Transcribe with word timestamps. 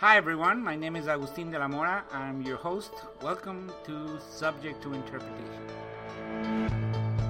Hi 0.00 0.18
everyone, 0.18 0.62
my 0.62 0.76
name 0.76 0.94
is 0.94 1.08
Agustin 1.08 1.50
de 1.50 1.58
la 1.58 1.68
Mora. 1.68 2.04
I'm 2.12 2.42
your 2.42 2.58
host. 2.58 2.92
Welcome 3.22 3.72
to 3.86 4.20
Subject 4.20 4.82
to 4.82 4.92
Interpretation. 4.92 5.62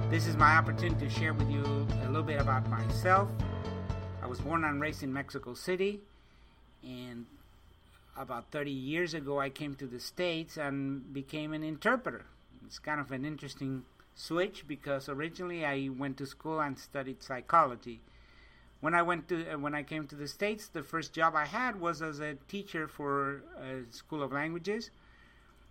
This 0.09 0.27
is 0.27 0.35
my 0.35 0.57
opportunity 0.57 1.07
to 1.07 1.09
share 1.09 1.33
with 1.33 1.49
you 1.49 1.63
a 1.63 2.07
little 2.07 2.23
bit 2.23 2.41
about 2.41 2.69
myself. 2.69 3.29
I 4.21 4.27
was 4.27 4.41
born 4.41 4.65
and 4.65 4.81
raised 4.81 5.01
in 5.01 5.13
Mexico 5.13 5.53
City, 5.53 6.01
and 6.83 7.25
about 8.17 8.51
30 8.51 8.69
years 8.69 9.13
ago 9.13 9.39
I 9.39 9.49
came 9.49 9.75
to 9.75 9.87
the 9.87 10.01
States 10.01 10.57
and 10.57 11.13
became 11.13 11.53
an 11.53 11.63
interpreter. 11.63 12.25
It's 12.65 12.79
kind 12.79 12.99
of 12.99 13.13
an 13.13 13.23
interesting 13.23 13.85
switch 14.13 14.67
because 14.67 15.07
originally 15.07 15.65
I 15.65 15.87
went 15.97 16.17
to 16.17 16.25
school 16.25 16.59
and 16.59 16.77
studied 16.77 17.23
psychology 17.23 18.01
when 18.79 18.93
I 18.93 19.01
went 19.01 19.27
to 19.29 19.53
uh, 19.53 19.57
when 19.57 19.73
I 19.73 19.83
came 19.83 20.07
to 20.07 20.15
the 20.15 20.27
states, 20.27 20.67
the 20.67 20.83
first 20.83 21.13
job 21.13 21.35
I 21.35 21.45
had 21.45 21.79
was 21.79 22.01
as 22.01 22.19
a 22.19 22.35
teacher 22.47 22.87
for 22.87 23.43
a 23.59 23.91
school 23.91 24.21
of 24.21 24.31
languages, 24.31 24.91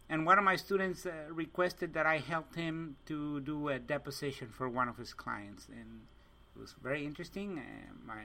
and 0.09 0.27
one 0.27 0.39
of 0.39 0.45
my 0.45 0.57
students 0.57 1.07
uh, 1.07 1.13
requested 1.31 1.95
that 1.95 2.07
I 2.07 2.19
help 2.19 2.55
him 2.55 2.97
to 3.07 3.41
do 3.41 3.69
a 3.69 3.79
deposition 3.79 4.49
for 4.49 4.69
one 4.69 4.89
of 4.89 4.97
his 4.97 5.15
clients, 5.15 5.69
and 5.69 6.03
it 6.55 6.61
was 6.61 6.75
very 6.83 7.05
interesting. 7.05 7.59
Uh, 7.59 7.93
my 8.07 8.23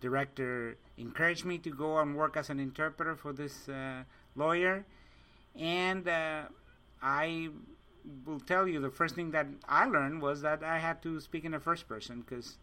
director 0.00 0.76
encouraged 0.98 1.46
me 1.46 1.56
to 1.58 1.70
go 1.70 1.98
and 1.98 2.14
work 2.14 2.36
as 2.36 2.50
an 2.50 2.60
interpreter 2.60 3.16
for 3.16 3.32
this 3.32 3.68
uh, 3.68 4.02
lawyer, 4.36 4.84
and 5.56 6.06
uh, 6.06 6.42
I 7.02 7.48
will 8.26 8.40
tell 8.40 8.68
you 8.68 8.80
the 8.80 8.90
first 8.90 9.14
thing 9.14 9.30
that 9.30 9.46
I 9.66 9.86
learned 9.86 10.20
was 10.20 10.42
that 10.42 10.62
I 10.62 10.78
had 10.78 11.02
to 11.04 11.20
speak 11.20 11.46
in 11.46 11.52
the 11.52 11.60
first 11.60 11.88
person 11.88 12.20
because 12.20 12.58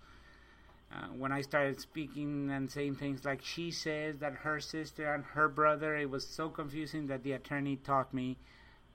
uh, 0.93 1.05
when 1.17 1.31
I 1.31 1.41
started 1.41 1.79
speaking 1.79 2.49
and 2.51 2.69
saying 2.69 2.95
things 2.95 3.23
like 3.23 3.41
she 3.43 3.71
says 3.71 4.17
that 4.17 4.33
her 4.33 4.59
sister 4.59 5.13
and 5.13 5.23
her 5.23 5.47
brother, 5.47 5.95
it 5.95 6.09
was 6.09 6.27
so 6.27 6.49
confusing 6.49 7.07
that 7.07 7.23
the 7.23 7.31
attorney 7.31 7.77
taught 7.77 8.13
me 8.13 8.37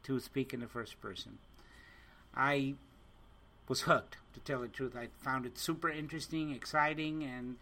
to 0.02 0.20
speak 0.20 0.52
in 0.52 0.60
the 0.60 0.66
first 0.66 1.00
person. 1.00 1.38
I 2.34 2.74
was 3.66 3.82
hooked, 3.82 4.18
to 4.34 4.40
tell 4.40 4.60
the 4.60 4.68
truth. 4.68 4.94
I 4.94 5.08
found 5.24 5.46
it 5.46 5.58
super 5.58 5.88
interesting, 5.88 6.50
exciting, 6.50 7.24
and 7.24 7.56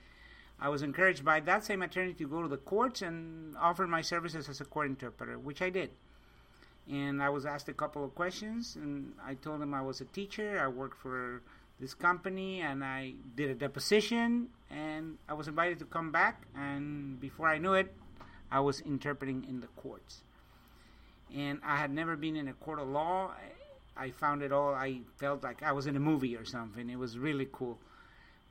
I 0.61 0.69
was 0.69 0.83
encouraged 0.83 1.25
by 1.25 1.41
that 1.41 1.65
same 1.65 1.83
attorney 1.83 2.13
to 2.15 2.29
go 2.29 2.43
to 2.43 2.49
the 2.49 2.57
courts 2.57 3.03
and 3.03 3.57
offer 3.57 3.87
my 3.87 4.03
services 4.03 4.49
as 4.49 4.61
a 4.61 4.65
court 4.65 4.89
interpreter, 4.89 5.39
which 5.39 5.63
I 5.63 5.71
did. 5.71 5.91
And 6.91 7.23
I 7.23 7.31
was 7.31 7.47
asked 7.47 7.69
a 7.69 7.73
couple 7.73 8.05
of 8.05 8.15
questions, 8.15 8.77
and 8.77 9.15
I 9.25 9.35
told 9.35 9.63
him 9.63 9.73
I 9.73 9.81
was 9.81 10.01
a 10.01 10.05
teacher. 10.07 10.61
I 10.63 10.69
worked 10.69 10.99
for 10.99 11.41
this 11.81 11.95
company 11.95 12.61
and 12.61 12.85
I 12.85 13.15
did 13.35 13.51
a 13.51 13.55
deposition 13.55 14.49
and 14.71 15.19
I 15.29 15.35
was 15.35 15.49
invited 15.49 15.79
to 15.81 15.85
come 15.85 16.13
back 16.13 16.43
and 16.57 17.21
before 17.21 17.49
I 17.49 17.59
knew 17.59 17.75
it 17.75 17.95
I 18.51 18.61
was 18.61 18.81
interpreting 18.81 19.45
in 19.49 19.61
the 19.61 19.67
courts. 19.69 20.23
And 21.35 21.59
I 21.65 21.77
had 21.77 21.91
never 21.91 22.17
been 22.17 22.37
in 22.37 22.47
a 22.47 22.53
court 22.53 22.79
of 22.79 22.89
law. 22.89 23.33
I 23.97 24.11
found 24.11 24.43
it 24.43 24.53
all 24.53 24.75
I 24.75 25.01
felt 25.17 25.43
like 25.43 25.63
I 25.63 25.73
was 25.73 25.87
in 25.87 25.97
a 25.97 26.01
movie 26.01 26.37
or 26.37 26.45
something. 26.45 26.89
It 26.89 26.99
was 26.99 27.19
really 27.19 27.49
cool. 27.53 27.79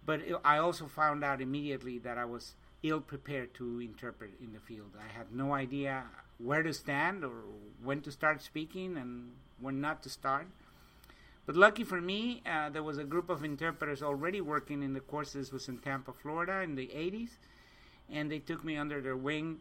But 0.05 0.21
it, 0.21 0.35
I 0.43 0.57
also 0.57 0.87
found 0.87 1.23
out 1.23 1.41
immediately 1.41 1.97
that 1.99 2.17
I 2.17 2.25
was 2.25 2.55
ill 2.83 2.99
prepared 2.99 3.53
to 3.55 3.79
interpret 3.79 4.31
in 4.41 4.51
the 4.51 4.59
field. 4.59 4.91
I 4.99 5.17
had 5.17 5.31
no 5.31 5.53
idea 5.53 6.03
where 6.37 6.63
to 6.63 6.73
stand 6.73 7.23
or 7.23 7.43
when 7.81 8.01
to 8.01 8.11
start 8.11 8.41
speaking 8.41 8.97
and 8.97 9.31
when 9.59 9.79
not 9.79 10.03
to 10.03 10.09
start. 10.09 10.47
But 11.45 11.57
lucky 11.57 11.83
for 11.83 11.99
me, 11.99 12.41
uh, 12.45 12.69
there 12.69 12.83
was 12.83 12.97
a 12.97 13.03
group 13.03 13.29
of 13.29 13.43
interpreters 13.43 14.01
already 14.01 14.39
working 14.39 14.81
in 14.81 14.93
the 14.93 15.01
course. 15.01 15.33
This 15.33 15.51
was 15.51 15.67
in 15.67 15.77
Tampa, 15.79 16.13
Florida, 16.13 16.61
in 16.61 16.75
the 16.75 16.87
80s, 16.87 17.31
and 18.09 18.31
they 18.31 18.39
took 18.39 18.63
me 18.63 18.77
under 18.77 19.01
their 19.01 19.17
wing 19.17 19.59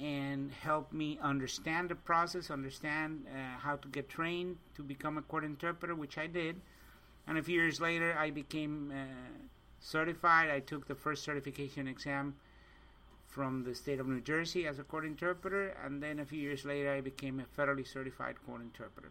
and 0.00 0.50
helped 0.50 0.94
me 0.94 1.18
understand 1.20 1.90
the 1.90 1.94
process, 1.94 2.50
understand 2.50 3.26
uh, 3.28 3.58
how 3.58 3.76
to 3.76 3.88
get 3.88 4.08
trained 4.08 4.56
to 4.74 4.82
become 4.82 5.18
a 5.18 5.22
court 5.22 5.44
interpreter, 5.44 5.94
which 5.94 6.16
I 6.16 6.26
did. 6.26 6.58
And 7.26 7.36
a 7.36 7.42
few 7.42 7.60
years 7.60 7.78
later, 7.78 8.16
I 8.18 8.30
became 8.30 8.90
uh, 8.90 9.04
certified. 9.80 10.48
I 10.48 10.60
took 10.60 10.88
the 10.88 10.94
first 10.94 11.24
certification 11.24 11.86
exam 11.88 12.34
from 13.26 13.64
the 13.64 13.74
state 13.74 14.00
of 14.00 14.08
New 14.08 14.22
Jersey 14.22 14.66
as 14.66 14.78
a 14.78 14.82
court 14.82 15.04
interpreter, 15.04 15.76
and 15.84 16.02
then 16.02 16.20
a 16.20 16.24
few 16.24 16.40
years 16.40 16.64
later, 16.64 16.90
I 16.90 17.02
became 17.02 17.38
a 17.38 17.60
federally 17.60 17.86
certified 17.86 18.36
court 18.46 18.62
interpreter. 18.62 19.10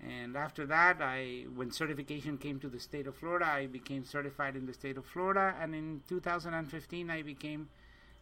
And 0.00 0.36
after 0.36 0.66
that, 0.66 1.00
I 1.00 1.46
when 1.54 1.70
certification 1.70 2.36
came 2.38 2.60
to 2.60 2.68
the 2.68 2.80
state 2.80 3.06
of 3.06 3.16
Florida, 3.16 3.46
I 3.46 3.66
became 3.66 4.04
certified 4.04 4.54
in 4.56 4.66
the 4.66 4.74
state 4.74 4.96
of 4.98 5.06
Florida, 5.06 5.54
and 5.60 5.74
in 5.74 6.02
2015, 6.08 7.10
I 7.10 7.22
became 7.22 7.68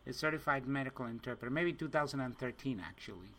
a 0.07 0.13
certified 0.13 0.67
medical 0.67 1.07
interpreter. 1.07 1.51
Maybe 1.51 1.73
2013 1.73 2.83
actually. 2.87 3.35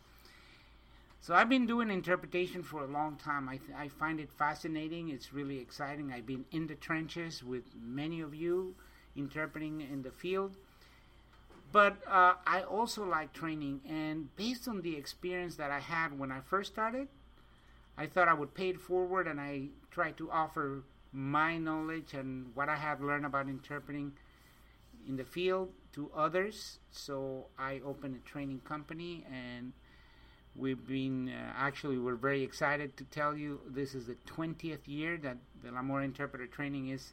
So 1.20 1.34
I've 1.34 1.48
been 1.48 1.66
doing 1.66 1.90
interpretation 1.90 2.62
for 2.62 2.84
a 2.84 2.86
long 2.86 3.16
time. 3.16 3.48
I, 3.48 3.56
th- 3.56 3.76
I 3.76 3.88
find 3.88 4.20
it 4.20 4.30
fascinating. 4.30 5.08
It's 5.08 5.32
really 5.32 5.58
exciting. 5.58 6.12
I've 6.12 6.26
been 6.26 6.44
in 6.52 6.68
the 6.68 6.76
trenches 6.76 7.42
with 7.42 7.64
many 7.80 8.20
of 8.20 8.34
you 8.34 8.76
interpreting 9.16 9.80
in 9.80 10.02
the 10.02 10.10
field. 10.10 10.56
But 11.72 11.96
uh, 12.06 12.34
I 12.46 12.62
also 12.62 13.04
like 13.04 13.32
training, 13.32 13.80
and 13.88 14.34
based 14.36 14.68
on 14.68 14.82
the 14.82 14.96
experience 14.96 15.56
that 15.56 15.70
I 15.70 15.80
had 15.80 16.16
when 16.16 16.30
I 16.30 16.40
first 16.40 16.72
started, 16.72 17.08
I 17.98 18.06
thought 18.06 18.28
I 18.28 18.34
would 18.34 18.54
pay 18.54 18.70
it 18.70 18.80
forward 18.80 19.26
and 19.26 19.40
I 19.40 19.68
tried 19.90 20.16
to 20.18 20.30
offer 20.30 20.82
my 21.12 21.56
knowledge 21.56 22.12
and 22.12 22.54
what 22.54 22.68
I 22.68 22.76
have 22.76 23.00
learned 23.00 23.24
about 23.24 23.48
interpreting 23.48 24.12
in 25.08 25.16
the 25.16 25.24
field 25.24 25.70
to 25.92 26.10
others. 26.14 26.78
So 26.90 27.46
I 27.58 27.80
opened 27.84 28.16
a 28.16 28.28
training 28.28 28.60
company 28.64 29.24
and 29.32 29.72
we've 30.54 30.86
been 30.86 31.28
uh, 31.28 31.52
actually 31.56 31.98
we're 31.98 32.14
very 32.14 32.42
excited 32.42 32.96
to 32.96 33.04
tell 33.04 33.36
you 33.36 33.60
this 33.66 33.94
is 33.94 34.06
the 34.06 34.16
20th 34.26 34.86
year 34.86 35.16
that 35.18 35.36
De 35.62 35.70
La 35.70 35.82
Mora 35.82 36.04
Interpreter 36.04 36.46
Training 36.46 36.88
is 36.88 37.12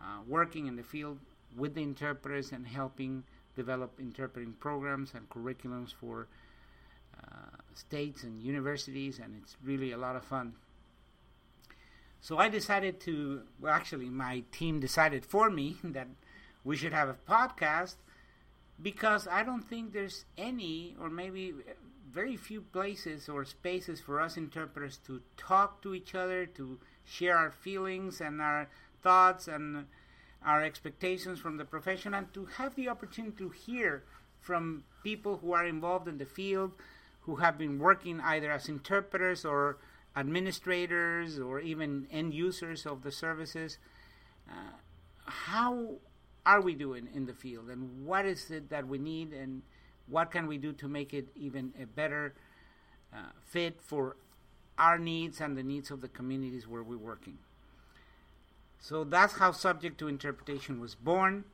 uh, 0.00 0.20
working 0.26 0.66
in 0.66 0.76
the 0.76 0.82
field 0.82 1.18
with 1.56 1.74
the 1.74 1.82
interpreters 1.82 2.52
and 2.52 2.66
helping 2.66 3.24
develop 3.56 3.92
interpreting 3.98 4.52
programs 4.54 5.12
and 5.14 5.28
curriculums 5.28 5.92
for 5.92 6.28
uh, 7.22 7.56
states 7.78 8.22
and 8.22 8.42
universities, 8.42 9.18
and 9.22 9.34
it's 9.42 9.56
really 9.64 9.92
a 9.92 9.98
lot 9.98 10.16
of 10.16 10.24
fun. 10.24 10.54
So 12.20 12.38
I 12.38 12.48
decided 12.48 13.00
to, 13.00 13.42
well, 13.60 13.72
actually, 13.72 14.08
my 14.08 14.44
team 14.52 14.78
decided 14.78 15.24
for 15.24 15.50
me 15.50 15.76
that 15.84 16.08
we 16.64 16.76
should 16.76 16.92
have 16.92 17.08
a 17.08 17.16
podcast 17.28 17.96
because 18.80 19.26
I 19.28 19.42
don't 19.42 19.62
think 19.62 19.92
there's 19.92 20.24
any, 20.38 20.96
or 21.00 21.10
maybe 21.10 21.54
very 22.10 22.36
few 22.36 22.60
places 22.60 23.28
or 23.28 23.44
spaces 23.44 24.00
for 24.00 24.20
us 24.20 24.36
interpreters 24.36 24.98
to 25.06 25.22
talk 25.36 25.82
to 25.82 25.94
each 25.94 26.14
other, 26.14 26.46
to 26.46 26.78
share 27.04 27.36
our 27.36 27.50
feelings 27.50 28.20
and 28.20 28.40
our 28.40 28.68
thoughts 29.02 29.48
and 29.48 29.86
our 30.44 30.62
expectations 30.62 31.38
from 31.38 31.56
the 31.56 31.64
profession, 31.64 32.14
and 32.14 32.32
to 32.34 32.46
have 32.46 32.74
the 32.74 32.88
opportunity 32.88 33.36
to 33.36 33.48
hear 33.48 34.04
from 34.40 34.84
people 35.02 35.38
who 35.38 35.52
are 35.52 35.64
involved 35.64 36.08
in 36.08 36.18
the 36.18 36.26
field, 36.26 36.72
who 37.22 37.36
have 37.36 37.58
been 37.58 37.78
working 37.78 38.20
either 38.20 38.50
as 38.50 38.68
interpreters 38.68 39.44
or 39.44 39.78
administrators 40.16 41.38
or 41.38 41.60
even 41.60 42.06
end 42.10 42.34
users 42.34 42.84
of 42.84 43.02
the 43.02 43.12
services. 43.12 43.78
Uh, 44.48 44.72
how 45.24 45.88
are 46.44 46.60
we 46.60 46.74
doing 46.74 47.08
in 47.14 47.26
the 47.26 47.32
field 47.32 47.68
and 47.68 48.04
what 48.04 48.26
is 48.26 48.50
it 48.50 48.68
that 48.68 48.86
we 48.86 48.98
need 48.98 49.32
and 49.32 49.62
what 50.08 50.30
can 50.30 50.46
we 50.46 50.58
do 50.58 50.72
to 50.72 50.88
make 50.88 51.14
it 51.14 51.28
even 51.36 51.72
a 51.80 51.86
better 51.86 52.34
uh, 53.14 53.18
fit 53.46 53.80
for 53.80 54.16
our 54.78 54.98
needs 54.98 55.40
and 55.40 55.56
the 55.56 55.62
needs 55.62 55.90
of 55.90 56.00
the 56.00 56.08
communities 56.08 56.66
where 56.66 56.82
we're 56.82 56.96
working. 56.96 57.38
So 58.80 59.04
that's 59.04 59.34
how 59.34 59.52
Subject 59.52 59.98
to 59.98 60.08
Interpretation 60.08 60.80
was 60.80 60.96
born, 60.96 61.44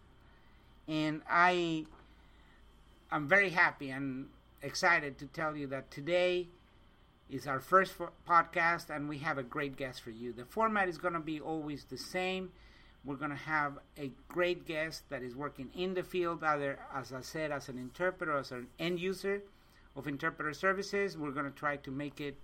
and 0.86 1.20
I 1.28 1.84
I'm 3.10 3.28
very 3.28 3.50
happy 3.50 3.90
and 3.90 4.28
excited 4.62 5.18
to 5.18 5.26
tell 5.26 5.56
you 5.56 5.66
that 5.68 5.90
today 5.90 6.48
is 7.30 7.46
our 7.46 7.60
first 7.60 7.94
podcast 8.26 8.90
and 8.90 9.08
we 9.08 9.18
have 9.18 9.38
a 9.38 9.42
great 9.42 9.76
guest 9.76 10.02
for 10.02 10.10
you. 10.10 10.32
The 10.32 10.44
format 10.44 10.88
is 10.88 10.98
going 10.98 11.14
to 11.14 11.20
be 11.20 11.40
always 11.40 11.84
the 11.84 11.98
same. 11.98 12.50
We're 13.04 13.16
going 13.16 13.30
to 13.30 13.36
have 13.36 13.78
a 13.98 14.10
great 14.28 14.66
guest 14.66 15.08
that 15.10 15.22
is 15.22 15.36
working 15.36 15.70
in 15.74 15.94
the 15.94 16.02
field, 16.02 16.42
either, 16.42 16.78
as 16.94 17.12
I 17.12 17.20
said, 17.20 17.52
as 17.52 17.68
an 17.68 17.78
interpreter, 17.78 18.36
as 18.36 18.50
an 18.50 18.66
end 18.78 18.98
user 18.98 19.42
of 19.94 20.08
interpreter 20.08 20.52
services. 20.52 21.16
We're 21.16 21.30
going 21.30 21.46
to 21.46 21.56
try 21.56 21.76
to 21.76 21.90
make 21.90 22.20
it 22.20 22.36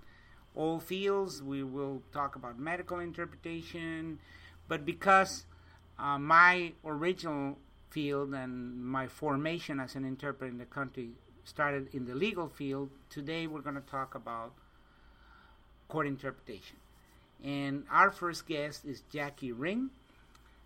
all 0.54 0.78
fields. 0.78 1.42
We 1.42 1.64
will 1.64 2.02
talk 2.12 2.36
about 2.36 2.58
medical 2.58 2.98
interpretation, 3.00 4.18
but 4.68 4.84
because 4.84 5.46
uh, 5.98 6.18
my 6.18 6.72
original 6.84 7.58
field 7.90 8.34
and 8.34 8.84
my 8.84 9.06
formation 9.06 9.80
as 9.80 9.94
an 9.94 10.04
interpreter 10.04 10.50
in 10.50 10.58
the 10.58 10.64
country 10.64 11.10
started 11.44 11.94
in 11.94 12.06
the 12.06 12.14
legal 12.14 12.48
field. 12.48 12.90
Today 13.10 13.46
we're 13.46 13.60
going 13.60 13.76
to 13.76 13.82
talk 13.82 14.14
about 14.14 14.52
court 15.88 16.06
interpretation. 16.06 16.76
And 17.42 17.84
our 17.90 18.10
first 18.10 18.46
guest 18.46 18.84
is 18.84 19.02
Jackie 19.12 19.52
Ring. 19.52 19.90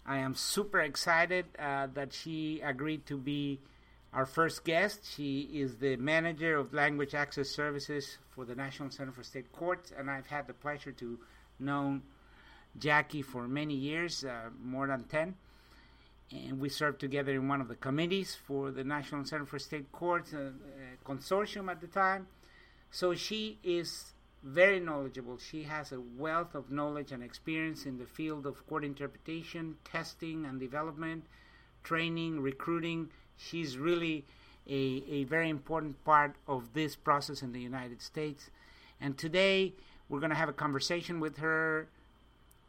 I 0.06 0.18
am 0.18 0.34
super 0.34 0.80
excited 0.80 1.44
uh, 1.58 1.88
that 1.94 2.12
she 2.12 2.60
agreed 2.64 3.04
to 3.06 3.16
be 3.16 3.58
our 4.12 4.24
first 4.24 4.64
guest. 4.64 5.00
She 5.14 5.40
is 5.52 5.76
the 5.76 5.96
manager 5.96 6.56
of 6.56 6.72
language 6.72 7.14
access 7.14 7.50
services 7.50 8.16
for 8.30 8.44
the 8.44 8.54
National 8.54 8.90
Center 8.90 9.12
for 9.12 9.22
State 9.22 9.52
Courts, 9.52 9.92
and 9.96 10.10
I've 10.10 10.26
had 10.26 10.46
the 10.46 10.54
pleasure 10.54 10.92
to 10.92 11.18
know 11.58 12.00
Jackie 12.78 13.22
for 13.22 13.46
many 13.46 13.74
years, 13.74 14.24
uh, 14.24 14.50
more 14.62 14.86
than 14.86 15.04
10. 15.04 15.34
And 16.30 16.60
we 16.60 16.68
served 16.68 17.00
together 17.00 17.32
in 17.32 17.48
one 17.48 17.60
of 17.60 17.68
the 17.68 17.74
committees 17.74 18.36
for 18.46 18.70
the 18.70 18.84
National 18.84 19.24
Center 19.24 19.46
for 19.46 19.58
State 19.58 19.90
Courts, 19.92 20.34
uh, 20.34 20.50
uh, 20.50 20.50
consortium 21.04 21.70
at 21.70 21.80
the 21.80 21.86
time. 21.86 22.26
So 22.90 23.14
she 23.14 23.58
is 23.62 24.12
very 24.42 24.78
knowledgeable. 24.78 25.38
She 25.38 25.64
has 25.64 25.92
a 25.92 26.00
wealth 26.00 26.54
of 26.54 26.70
knowledge 26.70 27.12
and 27.12 27.22
experience 27.22 27.86
in 27.86 27.98
the 27.98 28.04
field 28.04 28.46
of 28.46 28.66
court 28.66 28.84
interpretation, 28.84 29.76
testing 29.84 30.44
and 30.44 30.60
development, 30.60 31.24
training, 31.82 32.40
recruiting. 32.40 33.08
She's 33.36 33.78
really 33.78 34.24
a, 34.68 35.02
a 35.08 35.24
very 35.24 35.48
important 35.48 36.04
part 36.04 36.36
of 36.46 36.74
this 36.74 36.94
process 36.94 37.42
in 37.42 37.52
the 37.52 37.60
United 37.60 38.02
States. 38.02 38.50
And 39.00 39.16
today 39.16 39.74
we're 40.08 40.20
going 40.20 40.30
to 40.30 40.36
have 40.36 40.48
a 40.48 40.54
conversation 40.54 41.20
with 41.20 41.38
her. 41.38 41.88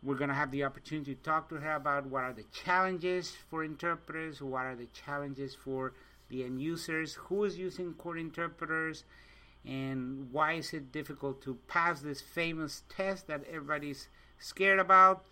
We're 0.02 0.16
going 0.16 0.30
to 0.30 0.36
have 0.36 0.52
the 0.52 0.64
opportunity 0.64 1.16
to 1.16 1.22
talk 1.22 1.50
to 1.50 1.56
her 1.56 1.76
about 1.76 2.06
what 2.06 2.24
are 2.24 2.34
the 2.34 2.46
challenges 2.54 3.36
for 3.50 3.64
interpreters, 3.64 4.42
what 4.42 4.66
are 4.66 4.76
the 4.76 4.88
challenges 4.88 5.56
for 5.56 5.94
the 6.30 6.44
end 6.44 6.62
users, 6.62 7.16
who 7.16 7.44
is 7.44 7.58
using 7.58 7.94
court 7.96 8.18
interpreters, 8.18 9.04
and 9.66 10.32
why 10.32 10.54
is 10.54 10.74
it 10.74 10.92
difficult 10.92 11.42
to 11.42 11.56
pass 11.68 12.00
this 12.00 12.22
famous 12.22 12.84
test 12.88 13.28
that 13.28 13.44
everybody's 13.52 14.08
scared 14.40 14.80
about. 14.80 15.26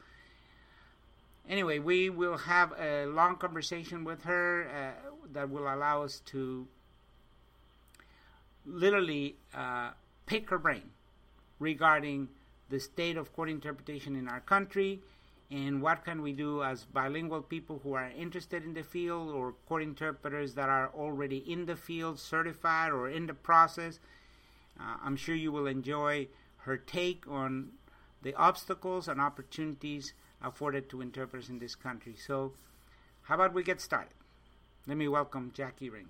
Anyway, 1.50 1.80
we 1.80 2.10
will 2.10 2.38
have 2.38 2.74
a 2.78 3.06
long 3.06 3.38
conversation 3.38 4.04
with 4.04 4.24
her 4.24 4.68
uh, 4.68 5.12
that 5.32 5.50
will 5.50 5.74
allow 5.74 6.04
us 6.04 6.20
to 6.26 6.68
literally 8.66 9.38
uh, 9.56 9.92
pick 10.26 10.50
her 10.50 10.58
brain 10.58 10.92
regarding 11.60 12.28
the 12.70 12.80
state 12.80 13.18
of 13.18 13.34
court 13.34 13.50
interpretation 13.50 14.16
in 14.16 14.28
our 14.28 14.42
country 14.42 15.02
and 15.50 15.82
what 15.82 16.04
can 16.04 16.22
we 16.22 16.34
do 16.34 16.62
as 16.62 16.84
bilingual 16.84 17.42
people 17.42 17.80
who 17.82 17.94
are 17.94 18.12
interested 18.18 18.64
in 18.66 18.74
the 18.74 18.84
field 18.84 19.30
or 19.30 19.54
court 19.68 19.82
interpreters 19.82 20.54
that 20.56 20.68
are 20.68 20.92
already 20.94 21.38
in 21.38 21.66
the 21.66 21.76
field 21.76 22.20
certified 22.20 22.92
or 22.92 23.10
in 23.10 23.28
the 23.28 23.34
process? 23.34 24.00
Uh, 24.80 24.98
i'm 25.04 25.16
sure 25.16 25.36
you 25.36 25.52
will 25.52 25.68
enjoy 25.68 26.28
her 26.58 26.78
take 26.78 27.26
on 27.30 27.70
the 28.22 28.34
obstacles 28.36 29.08
and 29.08 29.22
opportunities 29.22 30.14
afforded 30.42 30.90
to 30.90 31.02
interpreters 31.02 31.50
in 31.50 31.60
this 31.60 31.76
country. 31.76 32.16
So 32.16 32.54
how 33.24 33.36
about 33.36 33.54
we 33.54 33.64
get 33.64 33.80
started? 33.80 34.14
Let 34.86 34.98
me 34.98 35.08
welcome 35.08 35.52
jackie 35.54 35.90
ring 35.90 36.10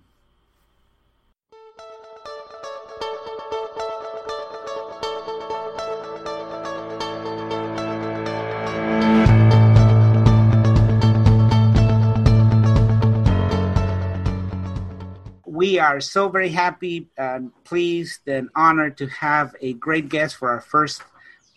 we 15.77 15.81
are 15.81 16.01
so 16.01 16.27
very 16.27 16.50
happy 16.50 17.06
and 17.19 17.51
pleased 17.63 18.27
and 18.27 18.50
honored 18.56 18.97
to 18.97 19.06
have 19.09 19.56
a 19.62 19.74
great 19.74 20.09
guest 20.09 20.35
for 20.35 20.50
our 20.50 20.59
first 20.59 21.03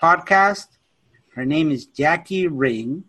podcast. 0.02 0.66
Her 1.34 1.46
name 1.46 1.70
is 1.70 1.86
Jackie 1.86 2.46
Ring. 2.46 3.04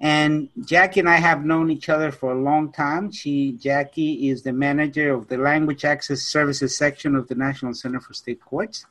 And 0.00 0.50
Jackie 0.66 1.00
and 1.00 1.08
I 1.08 1.16
have 1.16 1.46
known 1.46 1.70
each 1.70 1.88
other 1.88 2.12
for 2.12 2.32
a 2.32 2.38
long 2.38 2.72
time. 2.72 3.10
She, 3.10 3.52
Jackie, 3.52 4.28
is 4.28 4.42
the 4.42 4.52
manager 4.52 5.14
of 5.14 5.28
the 5.28 5.38
Language 5.38 5.86
Access 5.86 6.20
Services 6.20 6.76
section 6.76 7.16
of 7.16 7.26
the 7.26 7.36
National 7.36 7.72
Center 7.72 8.00
for 8.00 8.12
State 8.12 8.44
Courts. 8.44 8.84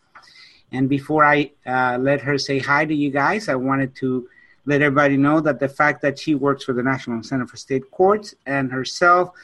And 0.71 0.89
before 0.89 1.23
I 1.23 1.51
uh, 1.67 1.99
let 2.01 2.21
her 2.21 2.39
say 2.39 2.57
hi 2.57 2.83
to 2.85 2.95
you 2.95 3.11
guys, 3.11 3.47
I 3.47 3.53
wanted 3.53 3.94
to 3.97 4.27
let 4.65 4.81
everybody 4.81 5.17
know 5.17 5.39
that 5.41 5.59
the 5.59 5.69
fact 5.69 6.01
that 6.01 6.17
she 6.17 6.33
works 6.33 6.63
for 6.63 6.73
the 6.73 6.81
National 6.81 7.21
Center 7.21 7.45
for 7.45 7.57
State 7.57 7.91
Courts 7.91 8.33
and 8.47 8.71
herself 8.71 9.35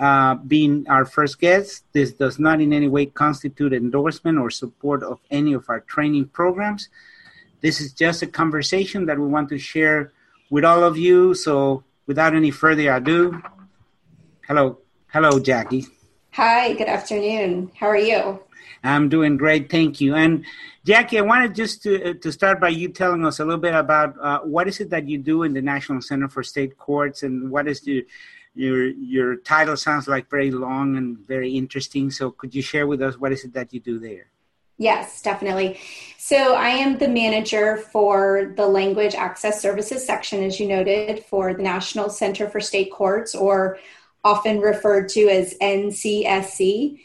uh, 0.00 0.34
being 0.34 0.86
our 0.88 1.04
first 1.04 1.38
guest. 1.38 1.84
This 1.92 2.12
does 2.12 2.38
not 2.38 2.60
in 2.60 2.72
any 2.72 2.88
way 2.88 3.04
constitute 3.06 3.74
endorsement 3.74 4.38
or 4.38 4.50
support 4.50 5.02
of 5.02 5.20
any 5.30 5.52
of 5.52 5.68
our 5.68 5.80
training 5.80 6.28
programs. 6.28 6.88
This 7.60 7.82
is 7.82 7.92
just 7.92 8.22
a 8.22 8.26
conversation 8.26 9.04
that 9.06 9.18
we 9.18 9.26
want 9.26 9.50
to 9.50 9.58
share 9.58 10.12
with 10.48 10.64
all 10.64 10.82
of 10.82 10.96
you. 10.96 11.34
So, 11.34 11.84
without 12.06 12.34
any 12.34 12.50
further 12.50 12.90
ado, 12.90 13.42
hello, 14.48 14.78
hello, 15.08 15.38
Jackie. 15.38 15.86
Hi, 16.32 16.72
good 16.72 16.88
afternoon. 16.88 17.70
How 17.78 17.88
are 17.88 17.98
you? 17.98 18.40
I'm 18.82 19.10
doing 19.10 19.36
great, 19.36 19.70
thank 19.70 20.00
you. 20.00 20.14
And 20.14 20.46
Jackie, 20.86 21.18
I 21.18 21.20
wanted 21.20 21.54
just 21.54 21.82
to 21.82 22.10
uh, 22.10 22.14
to 22.22 22.32
start 22.32 22.58
by 22.58 22.70
you 22.70 22.88
telling 22.88 23.26
us 23.26 23.38
a 23.38 23.44
little 23.44 23.60
bit 23.60 23.74
about 23.74 24.16
uh, 24.18 24.40
what 24.40 24.66
is 24.66 24.80
it 24.80 24.88
that 24.90 25.06
you 25.06 25.18
do 25.18 25.42
in 25.42 25.52
the 25.52 25.60
National 25.60 26.00
Center 26.00 26.28
for 26.28 26.42
State 26.42 26.78
Courts, 26.78 27.22
and 27.22 27.50
what 27.50 27.68
is 27.68 27.82
the 27.82 28.06
your 28.54 28.88
your 28.88 29.36
title 29.36 29.76
sounds 29.76 30.08
like 30.08 30.28
very 30.28 30.50
long 30.50 30.96
and 30.96 31.18
very 31.18 31.52
interesting. 31.52 32.10
So 32.10 32.30
could 32.30 32.54
you 32.54 32.62
share 32.62 32.86
with 32.86 33.02
us 33.02 33.18
what 33.18 33.32
is 33.32 33.44
it 33.44 33.52
that 33.54 33.72
you 33.72 33.80
do 33.80 33.98
there? 33.98 34.26
Yes, 34.78 35.20
definitely. 35.20 35.78
So 36.16 36.54
I 36.54 36.70
am 36.70 36.96
the 36.96 37.06
manager 37.08 37.76
for 37.76 38.54
the 38.56 38.66
Language 38.66 39.14
Access 39.14 39.60
Services 39.60 40.06
section, 40.06 40.42
as 40.42 40.58
you 40.58 40.66
noted, 40.66 41.22
for 41.26 41.52
the 41.52 41.62
National 41.62 42.08
Center 42.08 42.48
for 42.48 42.60
State 42.60 42.90
Courts, 42.90 43.34
or 43.34 43.78
often 44.24 44.60
referred 44.60 45.10
to 45.10 45.28
as 45.28 45.54
NCSC. 45.60 46.98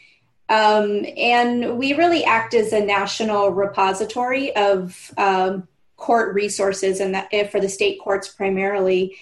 Um, 0.48 1.04
and 1.18 1.76
we 1.76 1.92
really 1.92 2.24
act 2.24 2.54
as 2.54 2.72
a 2.72 2.80
national 2.80 3.50
repository 3.50 4.56
of 4.56 5.12
um, 5.18 5.68
court 5.98 6.34
resources, 6.34 7.00
and 7.00 7.14
that 7.14 7.50
for 7.50 7.60
the 7.60 7.68
state 7.68 8.00
courts 8.00 8.28
primarily. 8.28 9.16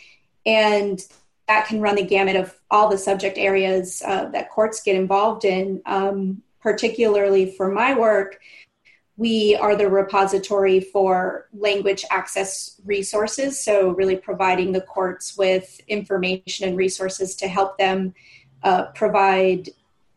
And 0.47 1.05
that 1.46 1.67
can 1.67 1.81
run 1.81 1.96
the 1.96 2.05
gamut 2.05 2.37
of 2.37 2.55
all 2.70 2.88
the 2.88 2.99
subject 2.99 3.38
areas 3.38 4.02
uh, 4.05 4.26
that 4.26 4.50
courts 4.50 4.82
get 4.82 4.96
involved 4.96 5.44
in. 5.44 5.82
Um, 5.87 6.43
particularly 6.61 7.50
for 7.50 7.70
my 7.70 7.93
work, 7.93 8.41
we 9.17 9.55
are 9.55 9.76
the 9.76 9.88
repository 9.88 10.81
for 10.81 11.49
language 11.52 12.05
access 12.11 12.81
resources, 12.85 13.62
so 13.62 13.91
really 13.91 14.17
providing 14.17 14.73
the 14.73 14.81
courts 14.81 15.37
with 15.37 15.81
information 15.87 16.67
and 16.67 16.76
resources 16.76 17.37
to 17.37 17.47
help 17.47 17.79
them 17.79 18.14
uh, 18.62 18.87
provide 18.87 19.69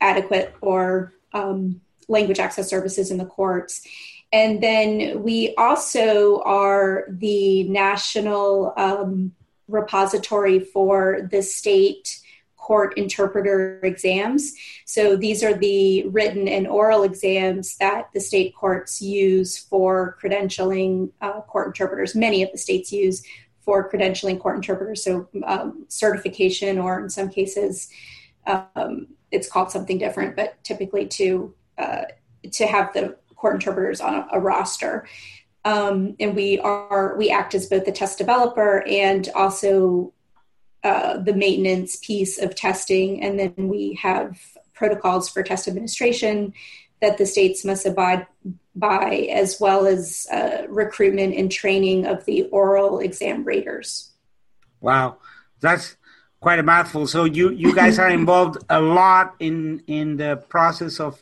adequate 0.02 0.56
or 0.62 1.14
um, 1.34 1.82
language 2.08 2.40
access 2.40 2.70
services 2.70 3.12
in 3.12 3.18
the 3.18 3.26
courts. 3.26 3.86
And 4.32 4.64
then 4.64 5.22
we 5.22 5.54
also 5.56 6.42
are 6.44 7.06
the 7.10 7.64
national 7.66 8.74
um, 8.78 9.34
repository 9.68 10.60
for 10.60 11.28
the 11.32 11.42
state 11.42 12.20
court 12.56 12.98
interpreter 12.98 13.80
exams. 13.84 14.54
So 14.86 15.16
these 15.16 15.42
are 15.42 15.54
the 15.54 16.06
written 16.08 16.50
and 16.50 16.68
oral 16.68 17.04
exams 17.04 17.78
that 17.78 18.10
the 18.14 18.20
state 18.20 18.54
courts 18.56 19.02
use 19.02 19.58
for 19.58 20.18
credentialing 20.22 21.12
uh, 21.22 21.42
court 21.42 21.68
interpreters. 21.68 22.14
Many 22.14 22.44
of 22.44 22.52
the 22.52 22.58
states 22.58 22.92
use 22.92 23.24
for 23.62 23.90
credentialing 23.90 24.40
court 24.40 24.58
interpreters, 24.58 25.04
so 25.04 25.30
um, 25.46 25.86
certification, 25.88 26.78
or 26.78 27.02
in 27.02 27.10
some 27.10 27.30
cases, 27.30 27.90
um, 28.46 29.08
it's 29.32 29.50
called 29.50 29.72
something 29.72 29.98
different, 29.98 30.36
but 30.36 30.62
typically 30.64 31.06
to 31.06 31.54
uh, 31.78 32.04
to 32.52 32.66
have 32.66 32.94
the 32.94 33.18
court 33.36 33.56
interpreters 33.56 34.02
on 34.02 34.16
a, 34.16 34.28
a 34.34 34.40
roster. 34.40 35.08
Um, 35.68 36.16
and 36.18 36.34
we 36.34 36.60
are 36.60 37.18
we 37.18 37.30
act 37.30 37.54
as 37.54 37.66
both 37.66 37.84
the 37.84 37.92
test 37.92 38.18
developer 38.18 38.88
and 38.88 39.28
also 39.36 40.14
uh, 40.82 41.18
the 41.18 41.34
maintenance 41.34 41.98
piece 41.98 42.40
of 42.42 42.56
testing. 42.56 43.22
And 43.22 43.38
then 43.38 43.54
we 43.58 44.00
have 44.02 44.40
protocols 44.74 45.28
for 45.28 45.44
test 45.44 45.68
administration 45.68 46.54
that 47.02 47.18
the 47.18 47.26
states 47.26 47.66
must 47.66 47.86
abide 47.86 48.28
by, 48.76 49.28
as 49.30 49.60
well 49.60 49.86
as 49.86 50.26
uh, 50.32 50.64
recruitment 50.70 51.36
and 51.36 51.52
training 51.52 52.06
of 52.06 52.24
the 52.24 52.44
oral 52.44 53.00
exam 53.00 53.44
raters. 53.44 54.12
Wow, 54.80 55.18
that's 55.60 55.98
quite 56.40 56.60
a 56.60 56.64
mouthful. 56.64 57.08
So 57.08 57.26
you 57.26 57.52
you 57.52 57.76
guys 57.76 58.00
are 58.00 58.10
involved 58.22 58.64
a 58.70 58.80
lot 58.80 59.36
in 59.40 59.84
in 59.88 60.16
the 60.16 60.38
process 60.48 61.02
of 61.02 61.22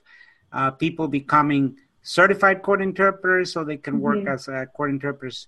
uh, 0.51 0.69
people 0.69 1.07
becoming 1.07 1.77
certified 2.05 2.61
court 2.61 2.81
interpreters 2.81 3.51
so 3.51 3.63
they 3.63 3.77
can 3.77 3.99
work 3.99 4.19
mm-hmm. 4.19 4.27
as 4.27 4.47
uh, 4.47 4.65
court 4.75 4.91
interpreters 4.91 5.47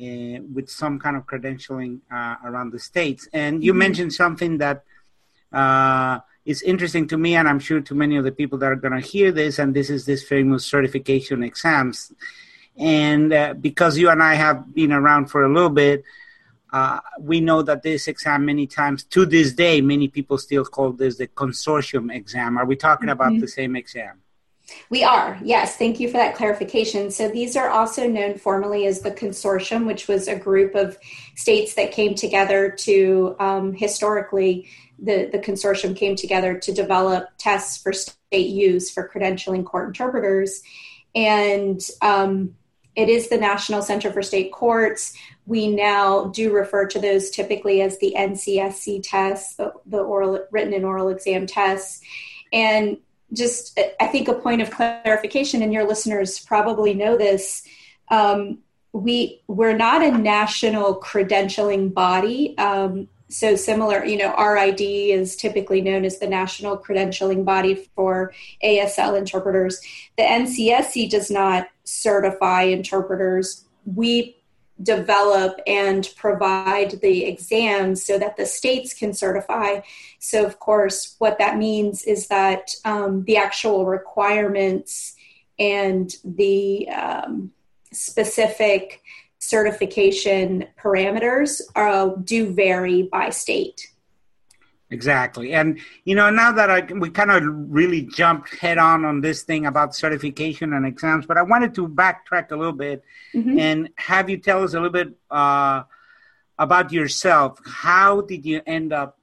uh, 0.00 0.40
with 0.54 0.68
some 0.70 0.98
kind 0.98 1.16
of 1.16 1.26
credentialing 1.26 2.00
uh, 2.10 2.36
around 2.44 2.72
the 2.72 2.78
states. 2.78 3.28
And 3.34 3.62
you 3.62 3.72
mm-hmm. 3.72 3.78
mentioned 3.78 4.12
something 4.14 4.56
that 4.58 4.84
uh, 5.52 6.20
is 6.46 6.62
interesting 6.62 7.06
to 7.08 7.18
me, 7.18 7.36
and 7.36 7.46
I'm 7.46 7.58
sure 7.58 7.82
to 7.82 7.94
many 7.94 8.16
of 8.16 8.24
the 8.24 8.32
people 8.32 8.56
that 8.58 8.72
are 8.72 8.76
going 8.76 8.98
to 8.98 9.06
hear 9.06 9.30
this, 9.32 9.58
and 9.58 9.74
this 9.74 9.90
is 9.90 10.06
this 10.06 10.22
famous 10.22 10.64
certification 10.64 11.42
exams. 11.42 12.10
And 12.78 13.32
uh, 13.32 13.54
because 13.54 13.98
you 13.98 14.08
and 14.08 14.22
I 14.22 14.34
have 14.34 14.74
been 14.74 14.92
around 14.92 15.26
for 15.26 15.44
a 15.44 15.52
little 15.52 15.68
bit, 15.68 16.04
uh, 16.72 17.00
we 17.20 17.40
know 17.40 17.60
that 17.62 17.82
this 17.82 18.08
exam 18.08 18.46
many 18.46 18.66
times 18.66 19.04
to 19.04 19.26
this 19.26 19.52
day 19.52 19.80
many 19.80 20.06
people 20.06 20.36
still 20.36 20.66
call 20.66 20.92
this 20.92 21.16
the 21.16 21.26
consortium 21.28 22.14
exam 22.14 22.58
are 22.58 22.66
we 22.66 22.76
talking 22.76 23.08
mm-hmm. 23.08 23.12
about 23.12 23.40
the 23.40 23.48
same 23.48 23.74
exam 23.74 24.20
we 24.90 25.02
are 25.02 25.38
yes. 25.42 25.76
Thank 25.76 26.00
you 26.00 26.08
for 26.08 26.18
that 26.18 26.34
clarification. 26.34 27.10
So 27.10 27.28
these 27.28 27.56
are 27.56 27.68
also 27.68 28.06
known 28.06 28.36
formally 28.38 28.86
as 28.86 29.00
the 29.00 29.10
consortium 29.10 29.86
which 29.86 30.08
was 30.08 30.28
a 30.28 30.36
group 30.36 30.74
of 30.74 30.98
states 31.34 31.74
that 31.74 31.92
came 31.92 32.14
together 32.14 32.70
to 32.70 33.36
um, 33.38 33.72
historically 33.72 34.68
the, 34.98 35.28
the 35.30 35.38
consortium 35.38 35.96
came 35.96 36.16
together 36.16 36.58
to 36.58 36.72
develop 36.72 37.28
tests 37.38 37.80
for 37.80 37.92
state 37.92 38.50
use 38.50 38.90
for 38.90 39.08
credentialing 39.08 39.64
court 39.64 39.88
interpreters. 39.88 40.62
And 41.14 41.80
um, 42.02 42.54
it 42.96 43.08
is 43.08 43.28
the 43.28 43.38
national 43.38 43.82
center 43.82 44.12
for 44.12 44.22
state 44.22 44.52
courts. 44.52 45.16
We 45.46 45.68
now 45.68 46.26
do 46.26 46.52
refer 46.52 46.86
to 46.86 46.98
those 46.98 47.30
typically 47.30 47.80
as 47.80 47.98
the 47.98 48.14
NCSC 48.16 49.02
tests, 49.04 49.54
the, 49.54 49.72
the 49.86 49.98
oral 49.98 50.40
written 50.50 50.74
and 50.74 50.84
oral 50.84 51.08
exam 51.08 51.46
tests. 51.46 52.02
And 52.52 52.98
just, 53.32 53.78
I 54.00 54.06
think 54.06 54.28
a 54.28 54.34
point 54.34 54.62
of 54.62 54.70
clarification, 54.70 55.62
and 55.62 55.72
your 55.72 55.86
listeners 55.86 56.40
probably 56.40 56.94
know 56.94 57.16
this. 57.16 57.62
Um, 58.08 58.58
we 58.92 59.42
we're 59.46 59.76
not 59.76 60.02
a 60.02 60.10
national 60.10 61.00
credentialing 61.00 61.92
body. 61.92 62.56
Um, 62.56 63.08
so 63.28 63.56
similar, 63.56 64.04
you 64.04 64.16
know, 64.16 64.34
RID 64.36 64.80
is 64.80 65.36
typically 65.36 65.82
known 65.82 66.04
as 66.06 66.18
the 66.18 66.26
national 66.26 66.78
credentialing 66.78 67.44
body 67.44 67.74
for 67.94 68.32
ASL 68.64 69.18
interpreters. 69.18 69.80
The 70.16 70.22
NCSC 70.22 71.10
does 71.10 71.30
not 71.30 71.68
certify 71.84 72.62
interpreters. 72.62 73.64
We 73.84 74.37
develop 74.82 75.60
and 75.66 76.08
provide 76.16 77.00
the 77.00 77.24
exams 77.24 78.04
so 78.04 78.18
that 78.18 78.36
the 78.36 78.46
states 78.46 78.94
can 78.94 79.12
certify. 79.12 79.80
So, 80.18 80.44
of 80.44 80.58
course, 80.58 81.16
what 81.18 81.38
that 81.38 81.56
means 81.56 82.04
is 82.04 82.28
that 82.28 82.74
um, 82.84 83.24
the 83.24 83.36
actual 83.36 83.86
requirements 83.86 85.14
and 85.58 86.14
the 86.24 86.88
um, 86.88 87.52
specific 87.92 89.02
certification 89.38 90.66
parameters 90.78 91.60
uh, 91.74 92.10
do 92.22 92.52
vary 92.52 93.02
by 93.02 93.30
state. 93.30 93.88
Exactly. 94.90 95.52
And, 95.52 95.80
you 96.04 96.14
know, 96.14 96.30
now 96.30 96.50
that 96.52 96.70
I, 96.70 96.80
we 96.80 97.10
kind 97.10 97.30
of 97.30 97.42
really 97.44 98.02
jumped 98.02 98.54
head 98.54 98.78
on 98.78 99.04
on 99.04 99.20
this 99.20 99.42
thing 99.42 99.66
about 99.66 99.94
certification 99.94 100.72
and 100.72 100.86
exams, 100.86 101.26
but 101.26 101.36
I 101.36 101.42
wanted 101.42 101.74
to 101.74 101.86
backtrack 101.86 102.50
a 102.52 102.56
little 102.56 102.72
bit 102.72 103.04
mm-hmm. 103.34 103.58
and 103.58 103.90
have 103.96 104.30
you 104.30 104.38
tell 104.38 104.64
us 104.64 104.72
a 104.72 104.76
little 104.76 104.90
bit 104.90 105.14
uh, 105.30 105.82
about 106.58 106.90
yourself. 106.90 107.60
How 107.66 108.22
did 108.22 108.46
you 108.46 108.62
end 108.66 108.94
up 108.94 109.18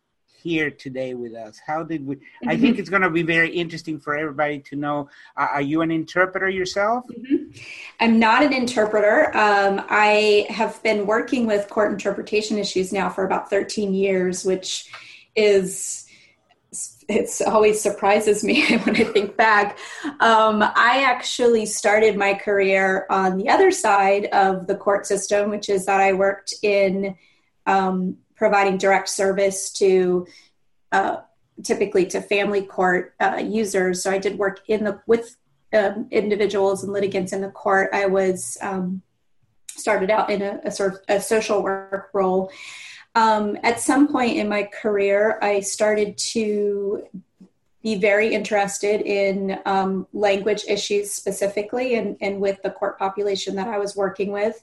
here 0.46 0.70
today 0.70 1.16
with 1.16 1.34
us? 1.34 1.60
How 1.66 1.82
did 1.82 2.06
we? 2.06 2.18
Mm-hmm. 2.18 2.50
I 2.50 2.58
think 2.58 2.78
it's 2.78 2.90
going 2.90 3.02
to 3.02 3.10
be 3.10 3.24
very 3.24 3.50
interesting 3.50 4.00
for 4.00 4.16
everybody 4.16 4.60
to 4.70 4.76
know. 4.76 5.10
Uh, 5.36 5.48
are 5.54 5.62
you 5.62 5.82
an 5.82 5.90
interpreter 5.90 6.48
yourself? 6.48 7.06
Mm-hmm. 7.08 7.60
I'm 8.00 8.20
not 8.20 8.44
an 8.44 8.54
interpreter. 8.54 9.36
Um, 9.36 9.84
I 9.90 10.46
have 10.50 10.82
been 10.84 11.08
working 11.08 11.48
with 11.48 11.68
court 11.70 11.92
interpretation 11.92 12.60
issues 12.60 12.94
now 12.94 13.10
for 13.10 13.26
about 13.26 13.50
13 13.50 13.96
years, 13.96 14.46
which 14.46 14.92
is 15.36 16.06
it's 17.08 17.42
always 17.42 17.80
surprises 17.80 18.44
me 18.44 18.78
when 18.84 18.96
I 18.96 19.04
think 19.04 19.38
back. 19.38 19.78
Um, 20.20 20.62
I 20.64 21.04
actually 21.06 21.66
started 21.66 22.18
my 22.18 22.34
career 22.34 23.06
on 23.10 23.38
the 23.38 23.50
other 23.50 23.72
side 23.72 24.26
of 24.28 24.68
the 24.68 24.76
court 24.76 25.06
system, 25.06 25.50
which 25.50 25.70
is 25.70 25.86
that 25.86 26.00
I 26.00 26.14
worked 26.14 26.54
in 26.62 27.16
um, 27.66 28.18
providing 28.36 28.78
direct 28.78 29.10
service 29.10 29.72
to 29.74 30.28
uh, 30.92 31.18
typically 31.64 32.06
to 32.08 32.22
family 32.22 32.62
court 32.62 33.14
uh, 33.20 33.42
users. 33.44 34.04
So 34.04 34.12
I 34.12 34.18
did 34.18 34.38
work 34.38 34.62
in 34.68 34.84
the 34.84 35.00
with 35.08 35.38
um, 35.74 36.08
individuals 36.12 36.84
and 36.84 36.94
litigants 36.94 37.34
in 37.34 37.42
the 37.42 37.50
court. 37.50 37.90
I 37.94 38.06
was 38.06 38.58
um, 38.62 39.02
started 39.68 40.10
out 40.10 40.30
in 40.30 40.42
a, 40.42 40.60
a, 40.64 40.72
sort 40.72 40.94
of 40.94 41.00
a 41.10 41.22
social 41.22 41.62
work 41.62 42.10
role 42.14 42.52
um, 43.16 43.58
at 43.64 43.80
some 43.80 44.08
point 44.10 44.38
in 44.38 44.50
my 44.50 44.64
career, 44.64 45.40
I 45.42 45.62
started 45.62 46.18
to 46.18 47.08
be 47.82 47.96
very 47.96 48.34
interested 48.34 49.02
in 49.02 49.60
um, 49.66 50.08
language 50.12 50.66
issues 50.68 51.12
specifically 51.12 51.96
and, 51.96 52.18
and 52.20 52.42
with 52.42 52.62
the 52.64 52.72
court 52.72 52.98
population 53.00 53.56
that 53.56 53.68
I 53.68 53.78
was 53.78 53.96
working 53.96 54.32
with, 54.32 54.62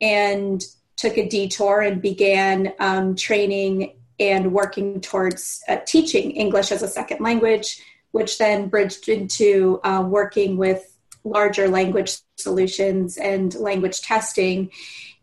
and 0.00 0.64
took 0.96 1.16
a 1.16 1.28
detour 1.28 1.80
and 1.80 2.02
began 2.02 2.74
um, 2.78 3.16
training 3.16 3.96
and 4.20 4.52
working 4.52 5.00
towards 5.00 5.62
uh, 5.68 5.78
teaching 5.86 6.32
English 6.32 6.70
as 6.70 6.82
a 6.82 6.88
second 6.88 7.20
language, 7.20 7.82
which 8.10 8.38
then 8.38 8.68
bridged 8.68 9.08
into 9.08 9.80
uh, 9.84 10.04
working 10.06 10.56
with 10.56 10.94
larger 11.24 11.68
language 11.68 12.18
solutions 12.36 13.16
and 13.16 13.54
language 13.54 14.02
testing. 14.02 14.70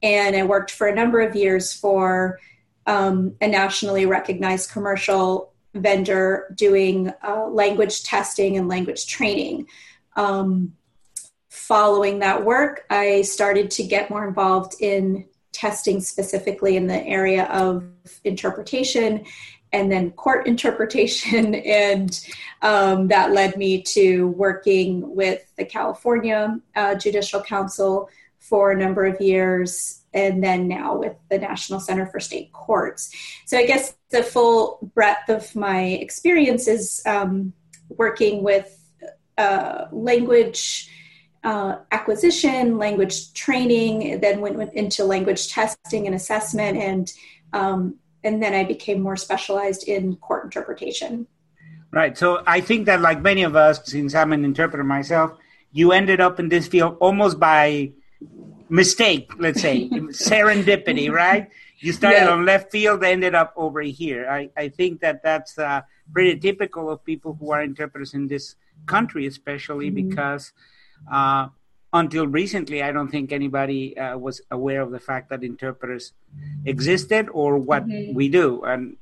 And 0.01 0.35
I 0.35 0.43
worked 0.43 0.71
for 0.71 0.87
a 0.87 0.95
number 0.95 1.21
of 1.21 1.35
years 1.35 1.73
for 1.73 2.39
um, 2.85 3.35
a 3.41 3.47
nationally 3.47 4.05
recognized 4.05 4.71
commercial 4.71 5.53
vendor 5.73 6.53
doing 6.55 7.11
uh, 7.27 7.47
language 7.47 8.03
testing 8.03 8.57
and 8.57 8.67
language 8.67 9.07
training. 9.07 9.67
Um, 10.15 10.73
following 11.49 12.19
that 12.19 12.45
work, 12.45 12.85
I 12.89 13.21
started 13.23 13.71
to 13.71 13.83
get 13.83 14.09
more 14.09 14.27
involved 14.27 14.75
in 14.79 15.25
testing 15.51 16.01
specifically 16.01 16.75
in 16.75 16.87
the 16.87 17.01
area 17.05 17.45
of 17.45 17.85
interpretation 18.23 19.25
and 19.71 19.91
then 19.91 20.11
court 20.11 20.47
interpretation. 20.53 21.55
And 21.55 22.19
um, 22.61 23.07
that 23.09 23.31
led 23.31 23.57
me 23.57 23.81
to 23.83 24.27
working 24.29 25.15
with 25.15 25.51
the 25.57 25.65
California 25.65 26.59
uh, 26.75 26.95
Judicial 26.95 27.41
Council 27.41 28.09
for 28.49 28.71
a 28.71 28.77
number 28.77 29.05
of 29.05 29.19
years 29.19 30.01
and 30.13 30.43
then 30.43 30.67
now 30.67 30.95
with 30.95 31.15
the 31.29 31.37
National 31.37 31.79
Center 31.79 32.05
for 32.05 32.19
State 32.19 32.51
Courts. 32.53 33.13
So 33.45 33.57
I 33.57 33.65
guess 33.65 33.95
the 34.09 34.23
full 34.23 34.91
breadth 34.95 35.29
of 35.29 35.53
my 35.55 35.81
experience 35.81 36.67
is 36.67 37.01
um, 37.05 37.53
working 37.89 38.43
with 38.43 38.71
uh, 39.37 39.85
language. 39.91 40.89
Uh, 41.43 41.77
acquisition, 41.91 42.79
language 42.79 43.31
training, 43.33 44.19
then 44.19 44.41
went, 44.41 44.55
went, 44.55 44.73
into 44.73 45.03
language 45.03 45.47
testing 45.47 46.07
and 46.07 46.15
assessment, 46.15 46.75
and 46.75 47.13
um, 47.53 47.99
and 48.23 48.41
then 48.41 48.55
I 48.55 48.63
became 48.63 48.99
more 48.99 49.15
specialized 49.15 49.87
in 49.87 50.15
court 50.15 50.45
interpretation. 50.45 51.27
Right. 51.91 52.17
So 52.17 52.41
I 52.47 52.61
think 52.61 52.87
that, 52.87 52.99
like 52.99 53.21
many 53.21 53.43
of 53.43 53.55
us, 53.55 53.79
since 53.85 54.15
I'm 54.15 54.33
an 54.33 54.43
interpreter 54.43 54.83
myself, 54.83 55.37
you 55.71 55.91
ended 55.91 56.19
up 56.19 56.39
in 56.39 56.49
this 56.49 56.67
field 56.67 56.97
almost 56.99 57.39
by 57.39 57.91
mistake, 58.69 59.31
let's 59.37 59.61
say, 59.61 59.89
serendipity, 59.89 61.11
right? 61.11 61.49
You 61.79 61.91
started 61.93 62.25
yeah. 62.25 62.29
on 62.29 62.45
left 62.45 62.71
field, 62.71 63.03
ended 63.03 63.35
up 63.35 63.53
over 63.55 63.81
here. 63.81 64.29
I, 64.29 64.49
I 64.57 64.69
think 64.69 65.01
that 65.01 65.21
that's 65.23 65.57
uh, 65.57 65.81
pretty 66.13 66.39
typical 66.39 66.89
of 66.89 67.03
people 67.03 67.37
who 67.39 67.51
are 67.51 67.61
interpreters 67.61 68.13
in 68.13 68.27
this 68.27 68.55
country, 68.85 69.27
especially 69.27 69.91
mm-hmm. 69.91 70.09
because 70.09 70.53
uh, 71.11 71.47
until 71.93 72.27
recently, 72.27 72.81
I 72.81 72.91
don't 72.91 73.09
think 73.09 73.31
anybody 73.31 73.97
uh, 73.97 74.17
was 74.17 74.41
aware 74.51 74.81
of 74.81 74.91
the 74.91 74.99
fact 74.99 75.29
that 75.29 75.43
interpreters 75.43 76.13
existed 76.65 77.29
or 77.31 77.57
what 77.57 77.87
mm-hmm. 77.87 78.13
we 78.13 78.29
do. 78.29 78.63
And 78.63 78.97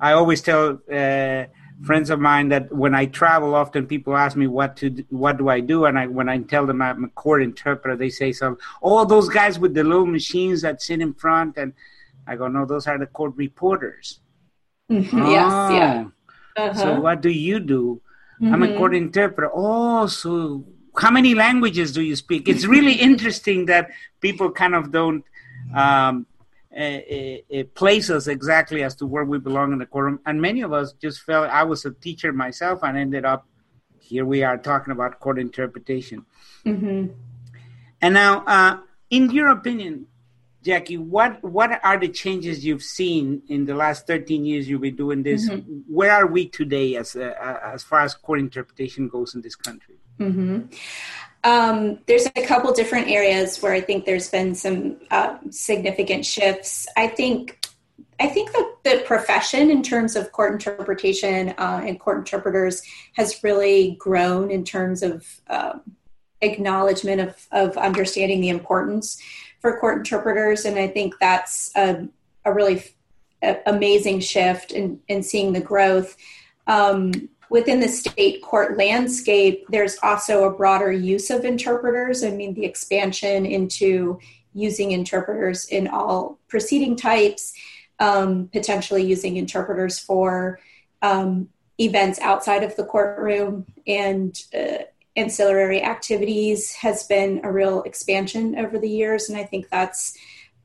I 0.00 0.12
always 0.12 0.40
tell 0.42 0.80
uh, 0.92 1.44
friends 1.82 2.10
of 2.10 2.20
mine 2.20 2.48
that 2.48 2.72
when 2.72 2.94
I 2.94 3.06
travel, 3.06 3.54
often 3.54 3.86
people 3.86 4.16
ask 4.16 4.36
me 4.36 4.46
what 4.46 4.76
to 4.78 4.90
do, 4.90 5.04
what 5.10 5.38
do 5.38 5.48
I 5.48 5.60
do, 5.60 5.86
and 5.86 5.98
I 5.98 6.06
when 6.06 6.28
I 6.28 6.38
tell 6.38 6.66
them 6.66 6.80
I'm 6.80 7.04
a 7.04 7.08
court 7.08 7.42
interpreter, 7.42 7.96
they 7.96 8.10
say 8.10 8.32
some 8.32 8.58
all 8.80 9.04
those 9.04 9.28
guys 9.28 9.58
with 9.58 9.74
the 9.74 9.84
little 9.84 10.06
machines 10.06 10.62
that 10.62 10.82
sit 10.82 11.00
in 11.00 11.14
front, 11.14 11.56
and 11.56 11.72
I 12.26 12.36
go 12.36 12.48
no, 12.48 12.64
those 12.64 12.86
are 12.86 12.98
the 12.98 13.06
court 13.06 13.32
reporters. 13.36 14.20
Mm-hmm. 14.90 15.20
Oh. 15.20 15.30
Yes, 15.30 15.72
yeah. 15.72 16.04
Uh-huh. 16.56 16.74
So 16.74 17.00
what 17.00 17.20
do 17.20 17.30
you 17.30 17.58
do? 17.58 18.00
Mm-hmm. 18.40 18.54
I'm 18.54 18.62
a 18.62 18.76
court 18.76 18.92
mm-hmm. 18.92 19.06
interpreter. 19.06 19.50
Oh, 19.52 20.06
so 20.06 20.64
how 20.96 21.10
many 21.10 21.34
languages 21.34 21.92
do 21.92 22.02
you 22.02 22.16
speak? 22.16 22.48
It's 22.48 22.66
really 22.66 22.94
interesting 22.94 23.66
that 23.66 23.90
people 24.20 24.50
kind 24.50 24.74
of 24.74 24.92
don't. 24.92 25.24
Um, 25.74 26.26
place 27.74 28.10
us 28.10 28.26
exactly 28.26 28.82
as 28.82 28.94
to 28.96 29.06
where 29.06 29.24
we 29.24 29.38
belong 29.38 29.72
in 29.72 29.78
the 29.78 29.86
courtroom. 29.86 30.20
And 30.26 30.40
many 30.40 30.62
of 30.62 30.72
us 30.72 30.92
just 30.92 31.20
felt 31.22 31.48
I 31.48 31.62
was 31.62 31.84
a 31.84 31.92
teacher 31.92 32.32
myself 32.32 32.80
and 32.82 32.96
ended 32.96 33.24
up 33.24 33.46
here 34.04 34.24
we 34.24 34.42
are 34.42 34.58
talking 34.58 34.92
about 34.92 35.18
court 35.18 35.38
interpretation. 35.38 36.26
Mm-hmm. 36.66 37.06
And 38.02 38.14
now, 38.14 38.44
uh, 38.44 38.78
in 39.08 39.30
your 39.30 39.48
opinion, 39.48 40.06
Jackie, 40.62 40.96
what 40.96 41.42
what 41.42 41.80
are 41.84 41.98
the 41.98 42.08
changes 42.08 42.64
you've 42.64 42.82
seen 42.82 43.42
in 43.48 43.66
the 43.66 43.74
last 43.74 44.06
13 44.06 44.46
years 44.46 44.68
you've 44.68 44.80
been 44.80 44.96
doing 44.96 45.22
this? 45.22 45.48
Mm-hmm. 45.48 45.80
Where 45.88 46.12
are 46.12 46.26
we 46.26 46.48
today 46.48 46.96
as 46.96 47.16
uh, 47.16 47.34
as 47.62 47.82
far 47.82 48.00
as 48.00 48.14
court 48.14 48.40
interpretation 48.40 49.08
goes 49.08 49.34
in 49.34 49.42
this 49.42 49.56
country? 49.56 49.96
Mm-hmm. 50.18 50.74
Um, 51.44 51.98
there's 52.06 52.26
a 52.26 52.46
couple 52.46 52.72
different 52.72 53.08
areas 53.08 53.60
where 53.60 53.72
I 53.72 53.80
think 53.80 54.06
there's 54.06 54.30
been 54.30 54.54
some 54.54 54.96
uh, 55.10 55.36
significant 55.50 56.24
shifts. 56.24 56.88
I 56.96 57.06
think 57.06 57.64
I 58.20 58.28
think 58.28 58.50
the 58.84 59.02
profession, 59.04 59.70
in 59.70 59.82
terms 59.82 60.16
of 60.16 60.30
court 60.32 60.52
interpretation 60.52 61.50
uh, 61.58 61.82
and 61.84 61.98
court 61.98 62.18
interpreters, 62.18 62.82
has 63.14 63.42
really 63.42 63.96
grown 63.98 64.50
in 64.50 64.64
terms 64.64 65.02
of 65.02 65.26
um, 65.48 65.82
acknowledgement 66.40 67.20
of, 67.20 67.46
of 67.50 67.76
understanding 67.76 68.40
the 68.40 68.50
importance 68.50 69.20
for 69.60 69.78
court 69.80 69.98
interpreters. 69.98 70.64
And 70.64 70.78
I 70.78 70.86
think 70.86 71.14
that's 71.18 71.72
a, 71.76 72.06
a 72.44 72.52
really 72.52 72.84
f- 73.42 73.62
amazing 73.66 74.20
shift 74.20 74.70
in, 74.70 75.00
in 75.08 75.22
seeing 75.22 75.52
the 75.52 75.60
growth. 75.60 76.16
Um, 76.66 77.28
within 77.50 77.80
the 77.80 77.88
state 77.88 78.42
court 78.42 78.76
landscape, 78.76 79.64
there's 79.68 79.96
also 80.02 80.44
a 80.44 80.54
broader 80.54 80.92
use 80.92 81.30
of 81.30 81.44
interpreters. 81.44 82.24
I 82.24 82.30
mean, 82.30 82.54
the 82.54 82.64
expansion 82.64 83.46
into 83.46 84.18
using 84.54 84.92
interpreters 84.92 85.66
in 85.66 85.88
all 85.88 86.38
proceeding 86.48 86.96
types 86.96 87.52
um, 87.98 88.48
potentially 88.52 89.04
using 89.04 89.36
interpreters 89.36 89.98
for 89.98 90.60
um, 91.02 91.48
events 91.78 92.18
outside 92.20 92.62
of 92.62 92.74
the 92.76 92.84
courtroom 92.84 93.66
and 93.86 94.42
uh, 94.54 94.84
ancillary 95.16 95.82
activities 95.82 96.72
has 96.72 97.04
been 97.04 97.40
a 97.44 97.52
real 97.52 97.82
expansion 97.82 98.58
over 98.58 98.78
the 98.78 98.88
years. 98.88 99.28
And 99.28 99.38
I 99.38 99.44
think 99.44 99.68
that's 99.68 100.16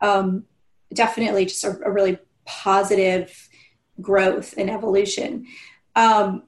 um, 0.02 0.46
definitely 0.94 1.46
just 1.46 1.64
a, 1.64 1.80
a, 1.86 1.92
really 1.92 2.18
positive 2.46 3.50
growth 4.02 4.56
and 4.58 4.70
evolution. 4.70 5.46
Um, 5.96 6.44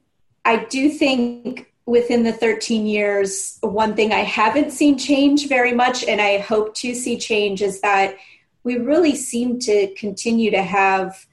I 0.45 0.65
do 0.65 0.89
think 0.89 1.71
within 1.85 2.23
the 2.23 2.31
13 2.31 2.85
years, 2.85 3.57
one 3.61 3.95
thing 3.95 4.13
I 4.13 4.19
haven't 4.19 4.71
seen 4.71 4.97
change 4.97 5.47
very 5.47 5.73
much, 5.73 6.03
and 6.03 6.21
I 6.21 6.39
hope 6.39 6.73
to 6.75 6.95
see 6.95 7.17
change, 7.17 7.61
is 7.61 7.81
that 7.81 8.17
we 8.63 8.77
really 8.77 9.15
seem 9.15 9.59
to 9.59 9.93
continue 9.95 10.51
to 10.51 10.61
have 10.61 11.25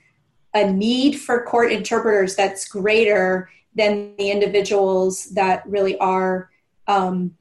a 0.55 0.71
need 0.71 1.13
for 1.13 1.45
court 1.45 1.73
interpreters 1.73 2.35
that's 2.35 2.69
greater 2.69 3.51
than 3.75 4.17
the 4.17 4.31
individuals 4.31 5.27
that 5.31 5.67
really 5.67 5.97
are 5.99 6.51
um, 6.87 7.37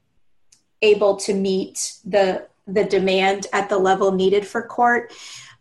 able 0.81 1.15
to 1.15 1.33
meet 1.33 1.93
the 2.05 2.47
the 2.67 2.83
demand 2.83 3.47
at 3.53 3.69
the 3.69 3.77
level 3.77 4.11
needed 4.11 4.45
for 4.45 4.61
court. 4.61 5.13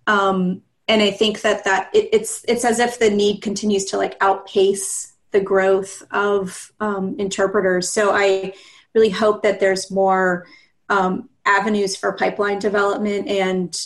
Um, 0.08 0.62
and 0.88 1.00
I 1.00 1.12
think 1.12 1.42
that 1.42 1.64
that 1.64 1.90
it, 1.94 2.08
it's 2.12 2.44
it's 2.48 2.64
as 2.64 2.80
if 2.80 2.98
the 2.98 3.10
need 3.10 3.42
continues 3.42 3.84
to 3.86 3.96
like 3.96 4.16
outpace 4.20 5.12
the 5.36 5.44
growth 5.44 6.02
of 6.12 6.72
um, 6.80 7.14
interpreters. 7.18 7.92
So 7.92 8.10
I 8.10 8.54
really 8.94 9.10
hope 9.10 9.42
that 9.42 9.60
there's 9.60 9.90
more 9.90 10.46
um, 10.88 11.28
avenues 11.44 11.94
for 11.94 12.10
pipeline 12.14 12.58
development 12.58 13.28
and 13.28 13.78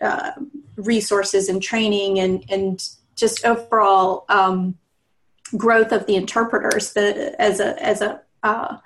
uh, 0.00 0.30
resources 0.76 1.50
and 1.50 1.62
training 1.62 2.18
and, 2.18 2.42
and 2.48 2.82
just 3.14 3.44
overall 3.44 4.24
um, 4.30 4.78
growth 5.54 5.92
of 5.92 6.06
the 6.06 6.16
interpreters 6.16 6.94
the, 6.94 7.34
as 7.38 7.60
a 7.60 7.82
as 7.82 8.00
a 8.00 8.22
uh, 8.42 8.78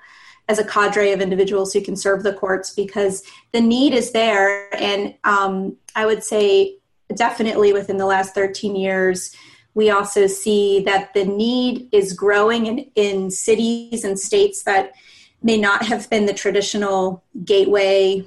as 0.49 0.59
a 0.59 0.65
cadre 0.65 1.13
of 1.13 1.21
individuals 1.21 1.71
who 1.71 1.79
can 1.79 1.95
serve 1.95 2.23
the 2.23 2.33
courts 2.33 2.71
because 2.73 3.23
the 3.53 3.61
need 3.61 3.93
is 3.93 4.11
there 4.11 4.73
and 4.75 5.15
um, 5.23 5.77
I 5.95 6.05
would 6.05 6.23
say 6.23 6.77
definitely 7.15 7.71
within 7.71 7.95
the 7.95 8.05
last 8.05 8.35
13 8.35 8.75
years 8.75 9.33
we 9.73 9.89
also 9.89 10.27
see 10.27 10.81
that 10.81 11.13
the 11.13 11.25
need 11.25 11.87
is 11.91 12.13
growing 12.13 12.65
in, 12.65 12.79
in 12.95 13.31
cities 13.31 14.03
and 14.03 14.19
states 14.19 14.63
that 14.63 14.93
may 15.41 15.57
not 15.57 15.85
have 15.85 16.09
been 16.09 16.25
the 16.25 16.33
traditional 16.33 17.23
gateway 17.43 18.25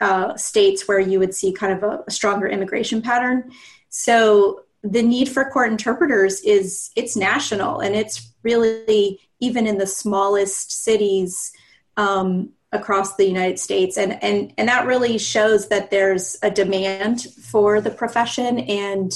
uh, 0.00 0.36
states 0.36 0.86
where 0.88 1.00
you 1.00 1.18
would 1.18 1.34
see 1.34 1.52
kind 1.52 1.72
of 1.72 1.82
a, 1.82 2.04
a 2.06 2.10
stronger 2.10 2.46
immigration 2.46 3.02
pattern. 3.02 3.50
So 3.88 4.60
the 4.82 5.02
need 5.02 5.28
for 5.28 5.50
court 5.50 5.70
interpreters 5.70 6.40
is 6.42 6.90
it's 6.94 7.16
national 7.16 7.80
and 7.80 7.94
it's 7.94 8.32
really 8.42 9.20
even 9.40 9.66
in 9.66 9.78
the 9.78 9.86
smallest 9.86 10.84
cities 10.84 11.52
um, 11.96 12.50
across 12.72 13.16
the 13.16 13.26
United 13.26 13.58
States, 13.58 13.96
and 13.96 14.22
and 14.22 14.52
and 14.58 14.68
that 14.68 14.86
really 14.86 15.16
shows 15.16 15.68
that 15.68 15.90
there's 15.90 16.36
a 16.42 16.50
demand 16.50 17.22
for 17.22 17.80
the 17.80 17.90
profession 17.90 18.58
and 18.58 19.12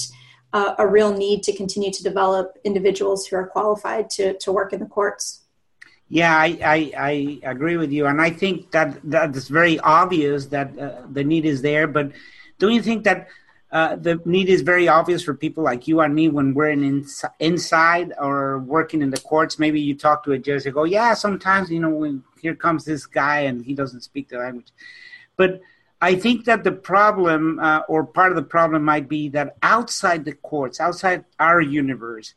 a 0.52 0.86
real 0.86 1.12
need 1.12 1.42
to 1.42 1.52
continue 1.52 1.90
to 1.90 2.02
develop 2.02 2.58
individuals 2.64 3.26
who 3.26 3.36
are 3.36 3.46
qualified 3.46 4.08
to 4.10 4.34
to 4.38 4.52
work 4.52 4.72
in 4.72 4.80
the 4.80 4.86
courts. 4.86 5.42
Yeah, 6.10 6.34
I, 6.34 6.58
I, 6.64 6.92
I, 6.96 7.50
agree 7.50 7.76
with 7.76 7.92
you, 7.92 8.06
and 8.06 8.18
I 8.18 8.30
think 8.30 8.70
that 8.70 8.98
that's 9.04 9.48
very 9.48 9.78
obvious 9.80 10.46
that 10.46 10.78
uh, 10.78 11.02
the 11.10 11.22
need 11.22 11.44
is 11.44 11.60
there. 11.60 11.86
But 11.86 12.12
don't 12.58 12.72
you 12.72 12.80
think 12.80 13.04
that 13.04 13.28
uh, 13.70 13.96
the 13.96 14.18
need 14.24 14.48
is 14.48 14.62
very 14.62 14.88
obvious 14.88 15.22
for 15.22 15.34
people 15.34 15.62
like 15.64 15.86
you 15.86 16.00
and 16.00 16.14
me 16.14 16.30
when 16.30 16.54
we're 16.54 16.70
in 16.70 16.82
ins- 16.82 17.26
inside 17.40 18.14
or 18.18 18.58
working 18.60 19.02
in 19.02 19.10
the 19.10 19.20
courts? 19.20 19.58
Maybe 19.58 19.82
you 19.82 19.94
talk 19.94 20.24
to 20.24 20.32
a 20.32 20.38
judge 20.38 20.64
and 20.64 20.74
go, 20.74 20.84
"Yeah, 20.84 21.12
sometimes 21.12 21.70
you 21.70 21.78
know 21.78 21.90
when 21.90 22.24
here 22.40 22.54
comes 22.54 22.86
this 22.86 23.04
guy 23.04 23.40
and 23.40 23.62
he 23.62 23.74
doesn't 23.74 24.00
speak 24.00 24.30
the 24.30 24.38
language," 24.38 24.72
but 25.36 25.60
I 26.00 26.14
think 26.14 26.44
that 26.44 26.62
the 26.62 26.72
problem, 26.72 27.58
uh, 27.58 27.80
or 27.88 28.04
part 28.04 28.30
of 28.30 28.36
the 28.36 28.42
problem, 28.42 28.84
might 28.84 29.08
be 29.08 29.28
that 29.30 29.56
outside 29.62 30.24
the 30.24 30.32
courts, 30.32 30.80
outside 30.80 31.24
our 31.40 31.60
universe, 31.60 32.34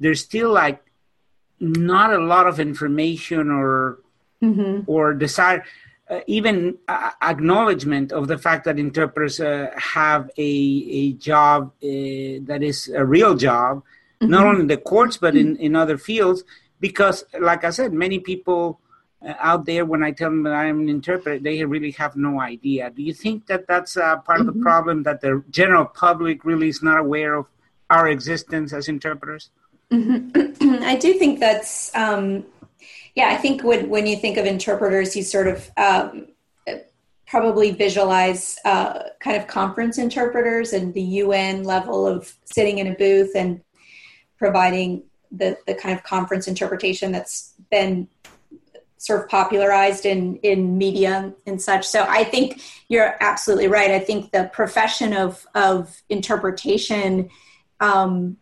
there's 0.00 0.22
still 0.22 0.50
like 0.50 0.82
not 1.60 2.12
a 2.12 2.18
lot 2.18 2.46
of 2.46 2.58
information 2.60 3.50
or 3.50 4.00
mm-hmm. 4.42 4.82
or 4.86 5.14
desire 5.14 5.64
uh, 6.10 6.20
even 6.26 6.76
uh, 6.88 7.10
acknowledgement 7.22 8.12
of 8.12 8.28
the 8.28 8.36
fact 8.36 8.64
that 8.64 8.78
interpreters 8.78 9.40
uh, 9.40 9.70
have 9.76 10.30
a, 10.36 10.42
a 10.42 11.12
job 11.14 11.72
uh, 11.82 12.44
that 12.44 12.60
is 12.62 12.88
a 12.88 13.04
real 13.04 13.34
job 13.34 13.78
mm-hmm. 14.20 14.30
not 14.30 14.46
only 14.46 14.60
in 14.60 14.66
the 14.66 14.76
courts 14.76 15.16
but 15.16 15.36
in, 15.36 15.56
in 15.56 15.74
other 15.76 15.96
fields 15.96 16.44
because 16.80 17.24
like 17.40 17.64
i 17.64 17.70
said 17.70 17.92
many 17.92 18.18
people 18.18 18.80
out 19.38 19.64
there 19.64 19.84
when 19.84 20.02
i 20.02 20.10
tell 20.10 20.30
them 20.30 20.42
that 20.42 20.52
i'm 20.52 20.80
an 20.80 20.88
interpreter 20.88 21.38
they 21.38 21.64
really 21.64 21.92
have 21.92 22.14
no 22.16 22.40
idea 22.40 22.90
do 22.90 23.02
you 23.02 23.14
think 23.14 23.46
that 23.46 23.66
that's 23.66 23.96
uh, 23.96 24.16
part 24.18 24.40
mm-hmm. 24.40 24.40
of 24.40 24.46
the 24.46 24.52
mm-hmm. 24.52 24.62
problem 24.62 25.02
that 25.02 25.20
the 25.20 25.42
general 25.50 25.84
public 25.84 26.44
really 26.44 26.68
is 26.68 26.82
not 26.82 26.98
aware 26.98 27.34
of 27.34 27.46
our 27.90 28.08
existence 28.08 28.72
as 28.72 28.88
interpreters 28.88 29.50
Mm-hmm. 29.90 30.82
I 30.82 30.96
do 30.96 31.14
think 31.14 31.40
that's, 31.40 31.94
um, 31.94 32.44
yeah, 33.14 33.28
I 33.28 33.36
think 33.36 33.62
when, 33.62 33.88
when 33.88 34.06
you 34.06 34.16
think 34.16 34.36
of 34.36 34.46
interpreters, 34.46 35.14
you 35.14 35.22
sort 35.22 35.48
of 35.48 35.70
um, 35.76 36.28
probably 37.26 37.70
visualize 37.70 38.58
uh, 38.64 39.04
kind 39.20 39.36
of 39.36 39.46
conference 39.46 39.98
interpreters 39.98 40.72
and 40.72 40.92
the 40.94 41.02
UN 41.02 41.64
level 41.64 42.06
of 42.06 42.32
sitting 42.44 42.78
in 42.78 42.88
a 42.88 42.94
booth 42.94 43.32
and 43.34 43.60
providing 44.38 45.04
the, 45.30 45.56
the 45.66 45.74
kind 45.74 45.96
of 45.96 46.04
conference 46.04 46.48
interpretation 46.48 47.12
that's 47.12 47.54
been 47.70 48.08
sort 49.04 49.22
of 49.22 49.28
popularized 49.28 50.06
in 50.06 50.36
in 50.36 50.78
media 50.78 51.32
and 51.46 51.60
such. 51.60 51.86
So 51.86 52.06
I 52.08 52.24
think 52.24 52.62
you're 52.88 53.16
absolutely 53.20 53.68
right. 53.68 53.90
I 53.90 53.98
think 53.98 54.32
the 54.32 54.50
profession 54.52 55.12
of 55.12 55.46
of 55.54 56.02
interpretation 56.08 57.30
um, 57.80 58.38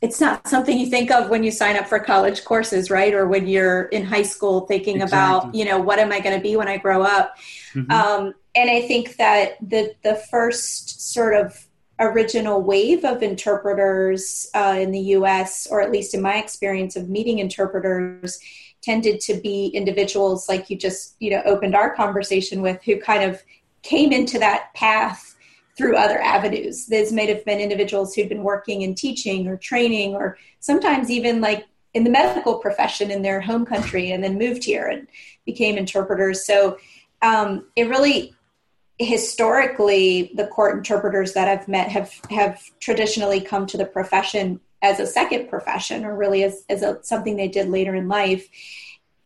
it's 0.00 0.20
not 0.20 0.46
something 0.46 0.78
you 0.78 0.86
think 0.86 1.10
of 1.10 1.28
when 1.28 1.42
you 1.42 1.50
sign 1.50 1.76
up 1.76 1.88
for 1.88 1.98
college 1.98 2.44
courses 2.44 2.90
right 2.90 3.12
or 3.14 3.26
when 3.26 3.48
you're 3.48 3.84
in 3.86 4.04
high 4.04 4.22
school 4.22 4.60
thinking 4.60 5.00
exactly. 5.00 5.18
about 5.18 5.54
you 5.54 5.64
know 5.64 5.80
what 5.80 5.98
am 5.98 6.12
i 6.12 6.20
going 6.20 6.36
to 6.36 6.42
be 6.42 6.56
when 6.56 6.68
i 6.68 6.76
grow 6.76 7.02
up 7.02 7.36
mm-hmm. 7.74 7.90
um, 7.90 8.32
and 8.54 8.70
i 8.70 8.80
think 8.82 9.16
that 9.16 9.56
the 9.60 9.92
the 10.02 10.14
first 10.30 11.12
sort 11.12 11.34
of 11.34 11.66
original 12.00 12.62
wave 12.62 13.04
of 13.04 13.24
interpreters 13.24 14.48
uh, 14.54 14.76
in 14.78 14.92
the 14.92 15.00
us 15.00 15.66
or 15.68 15.80
at 15.80 15.90
least 15.90 16.14
in 16.14 16.22
my 16.22 16.36
experience 16.36 16.94
of 16.94 17.08
meeting 17.08 17.40
interpreters 17.40 18.38
tended 18.88 19.20
to 19.20 19.34
be 19.34 19.66
individuals 19.74 20.48
like 20.48 20.70
you 20.70 20.76
just 20.76 21.14
you 21.20 21.30
know 21.30 21.42
opened 21.44 21.74
our 21.74 21.94
conversation 21.94 22.62
with 22.62 22.82
who 22.84 22.98
kind 22.98 23.22
of 23.22 23.42
came 23.82 24.12
into 24.12 24.38
that 24.38 24.72
path 24.74 25.36
through 25.76 25.94
other 25.94 26.18
avenues. 26.20 26.86
These 26.86 27.12
may 27.12 27.26
have 27.26 27.44
been 27.44 27.60
individuals 27.60 28.14
who'd 28.14 28.30
been 28.30 28.42
working 28.42 28.80
in 28.82 28.94
teaching 28.94 29.46
or 29.46 29.58
training, 29.58 30.14
or 30.14 30.38
sometimes 30.60 31.10
even 31.10 31.42
like 31.42 31.66
in 31.92 32.04
the 32.04 32.10
medical 32.10 32.54
profession 32.58 33.10
in 33.10 33.20
their 33.20 33.42
home 33.42 33.66
country 33.66 34.10
and 34.10 34.24
then 34.24 34.38
moved 34.38 34.64
here 34.64 34.86
and 34.86 35.06
became 35.44 35.76
interpreters. 35.76 36.46
So 36.46 36.78
um, 37.20 37.66
it 37.76 37.88
really 37.88 38.34
historically 38.98 40.32
the 40.34 40.46
court 40.46 40.78
interpreters 40.78 41.34
that 41.34 41.46
I've 41.46 41.68
met 41.68 41.88
have 41.88 42.10
have 42.30 42.60
traditionally 42.80 43.40
come 43.40 43.66
to 43.66 43.76
the 43.76 43.84
profession 43.84 44.60
as 44.82 45.00
a 45.00 45.06
second 45.06 45.48
profession 45.48 46.04
or 46.04 46.16
really 46.16 46.44
as, 46.44 46.64
as 46.68 46.82
a, 46.82 46.98
something 47.02 47.36
they 47.36 47.48
did 47.48 47.68
later 47.68 47.94
in 47.94 48.08
life. 48.08 48.48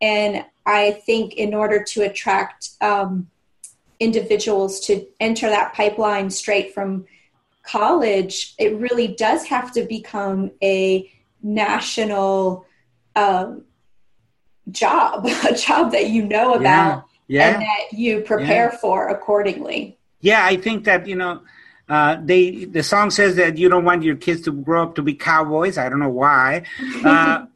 And 0.01 0.45
I 0.67 0.93
think 0.93 1.35
in 1.35 1.55
order 1.55 1.83
to 1.83 2.03
attract 2.03 2.71
um, 2.81 3.29
individuals 4.01 4.81
to 4.81 5.07
enter 5.21 5.49
that 5.49 5.75
pipeline 5.75 6.31
straight 6.31 6.75
from 6.75 7.07
college, 7.63 8.55
it 8.59 8.77
really 8.77 9.09
does 9.09 9.45
have 9.47 9.73
to 9.73 9.85
become 9.85 10.51
a 10.63 11.11
national 11.43 12.67
um, 13.15 13.65
job, 14.71 15.27
a 15.49 15.55
job 15.55 15.93
that 15.93 16.09
you 16.09 16.25
know 16.25 16.55
about 16.55 17.05
yeah. 17.29 17.49
and 17.49 17.63
that 17.63 17.99
you 17.99 18.21
prepare 18.21 18.71
yeah. 18.73 18.79
for 18.79 19.09
accordingly. 19.09 19.99
Yeah, 20.21 20.45
I 20.45 20.57
think 20.57 20.85
that 20.85 21.07
you 21.07 21.17
know. 21.17 21.43
Uh, 21.89 22.17
they 22.23 22.65
the 22.65 22.83
song 22.83 23.11
says 23.11 23.37
that 23.37 23.59
you 23.59 23.69
don't 23.69 23.85
want 23.85 24.03
your 24.03 24.17
kids 24.17 24.43
to 24.43 24.53
grow 24.53 24.85
up 24.85 24.95
to 24.95 25.03
be 25.03 25.15
cowboys. 25.15 25.79
I 25.79 25.89
don't 25.89 25.99
know 25.99 26.09
why, 26.09 26.65
uh, 27.05 27.47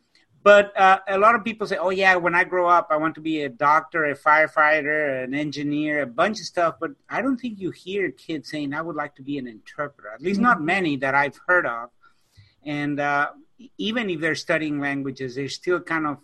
but 0.43 0.77
uh, 0.77 0.99
a 1.09 1.19
lot 1.19 1.35
of 1.35 1.45
people 1.45 1.67
say, 1.67 1.77
"Oh 1.77 1.91
yeah, 1.91 2.17
when 2.17 2.35
I 2.35 2.45
grow 2.45 2.69
up, 2.69 2.89
I 2.91 2.97
want 2.97 3.15
to 3.15 3.21
be 3.21 3.43
a 3.43 3.49
doctor, 3.49 4.05
a 4.05 4.17
firefighter, 4.17 5.25
an 5.25 5.33
engineer, 5.33 6.03
a 6.03 6.07
bunch 6.07 6.41
of 6.41 6.47
stuff." 6.47 6.77
But 6.81 6.93
I 7.09 7.23
don't 7.23 7.37
think 7.37 7.61
you 7.61 7.71
hear 7.71 8.11
kids 8.11 8.51
saying, 8.51 8.75
"I 8.75 8.83
would 8.83 8.97
like 8.97 9.15
to 9.17 9.23
be 9.23 9.39
an 9.39 9.47
interpreter." 9.47 10.11
At 10.13 10.21
least 10.21 10.41
not 10.41 10.59
mm-hmm. 10.59 10.67
many 10.67 10.97
that 10.99 11.15
I've 11.15 11.41
heard 11.47 11.67
of. 11.67 11.91
And 12.65 12.99
uh, 12.99 13.31
even 13.79 14.11
if 14.11 14.21
they're 14.21 14.35
studying 14.35 14.81
languages, 14.81 15.37
they're 15.37 15.49
still 15.49 15.81
kind 15.81 16.07
of 16.07 16.19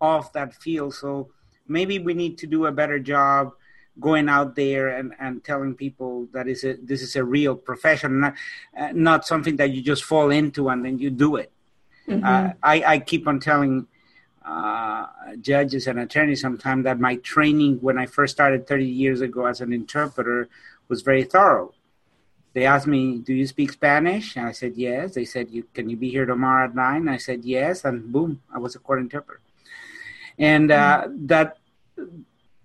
off 0.00 0.32
that 0.32 0.54
field. 0.54 0.94
So 0.94 1.30
maybe 1.66 1.98
we 1.98 2.14
need 2.14 2.38
to 2.38 2.46
do 2.46 2.66
a 2.66 2.72
better 2.72 2.98
job 2.98 3.52
going 4.00 4.28
out 4.28 4.56
there 4.56 4.88
and, 4.88 5.12
and 5.20 5.44
telling 5.44 5.74
people 5.74 6.26
that 6.32 6.48
is 6.48 6.64
a, 6.64 6.74
this 6.74 7.02
is 7.02 7.16
a 7.16 7.24
real 7.24 7.54
profession, 7.54 8.20
not, 8.20 8.34
uh, 8.78 8.90
not 8.92 9.26
something 9.26 9.56
that 9.56 9.70
you 9.70 9.82
just 9.82 10.04
fall 10.04 10.30
into 10.30 10.68
and 10.68 10.84
then 10.84 10.98
you 10.98 11.10
do 11.10 11.36
it. 11.36 11.52
Mm-hmm. 12.08 12.24
Uh, 12.24 12.52
I, 12.62 12.82
I 12.94 12.98
keep 12.98 13.28
on 13.28 13.38
telling 13.38 13.86
uh, 14.44 15.06
judges 15.40 15.86
and 15.86 16.00
attorneys 16.00 16.40
sometimes 16.40 16.84
that 16.84 16.98
my 16.98 17.16
training 17.16 17.78
when 17.80 17.98
I 17.98 18.06
first 18.06 18.32
started 18.32 18.66
30 18.66 18.86
years 18.86 19.20
ago 19.20 19.46
as 19.46 19.60
an 19.60 19.72
interpreter 19.72 20.48
was 20.88 21.02
very 21.02 21.24
thorough. 21.24 21.74
They 22.54 22.66
asked 22.66 22.86
me, 22.86 23.18
"Do 23.18 23.32
you 23.32 23.46
speak 23.46 23.72
Spanish?" 23.72 24.36
And 24.36 24.46
I 24.46 24.52
said, 24.52 24.74
"Yes." 24.76 25.14
They 25.14 25.24
said, 25.24 25.48
"You 25.50 25.64
can 25.72 25.88
you 25.88 25.96
be 25.96 26.10
here 26.10 26.26
tomorrow 26.26 26.66
at 26.66 26.74
9? 26.74 27.08
I 27.08 27.16
said, 27.16 27.46
"Yes," 27.46 27.84
and 27.84 28.12
boom, 28.12 28.42
I 28.52 28.58
was 28.58 28.74
a 28.74 28.78
court 28.78 29.00
interpreter. 29.00 29.40
And 30.38 30.70
uh, 30.70 31.04
mm-hmm. 31.06 31.26
that 31.28 31.56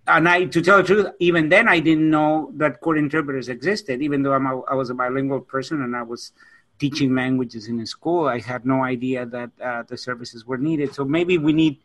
and 0.07 0.27
I, 0.27 0.45
to 0.45 0.61
tell 0.61 0.77
the 0.77 0.83
truth, 0.83 1.07
even 1.19 1.49
then 1.49 1.67
I 1.67 1.79
didn't 1.79 2.09
know 2.09 2.51
that 2.55 2.79
court 2.81 2.97
interpreters 2.97 3.49
existed. 3.49 4.01
Even 4.01 4.23
though 4.23 4.33
I'm 4.33 4.45
a, 4.45 4.61
I 4.61 4.73
was 4.73 4.89
a 4.89 4.93
bilingual 4.93 5.41
person 5.41 5.81
and 5.81 5.95
I 5.95 6.03
was 6.03 6.31
teaching 6.79 7.13
languages 7.13 7.67
in 7.67 7.79
a 7.79 7.85
school, 7.85 8.27
I 8.27 8.39
had 8.39 8.65
no 8.65 8.83
idea 8.83 9.25
that 9.25 9.51
uh, 9.61 9.83
the 9.83 9.97
services 9.97 10.45
were 10.45 10.57
needed. 10.57 10.93
So 10.93 11.03
maybe 11.03 11.37
we 11.37 11.53
need 11.53 11.79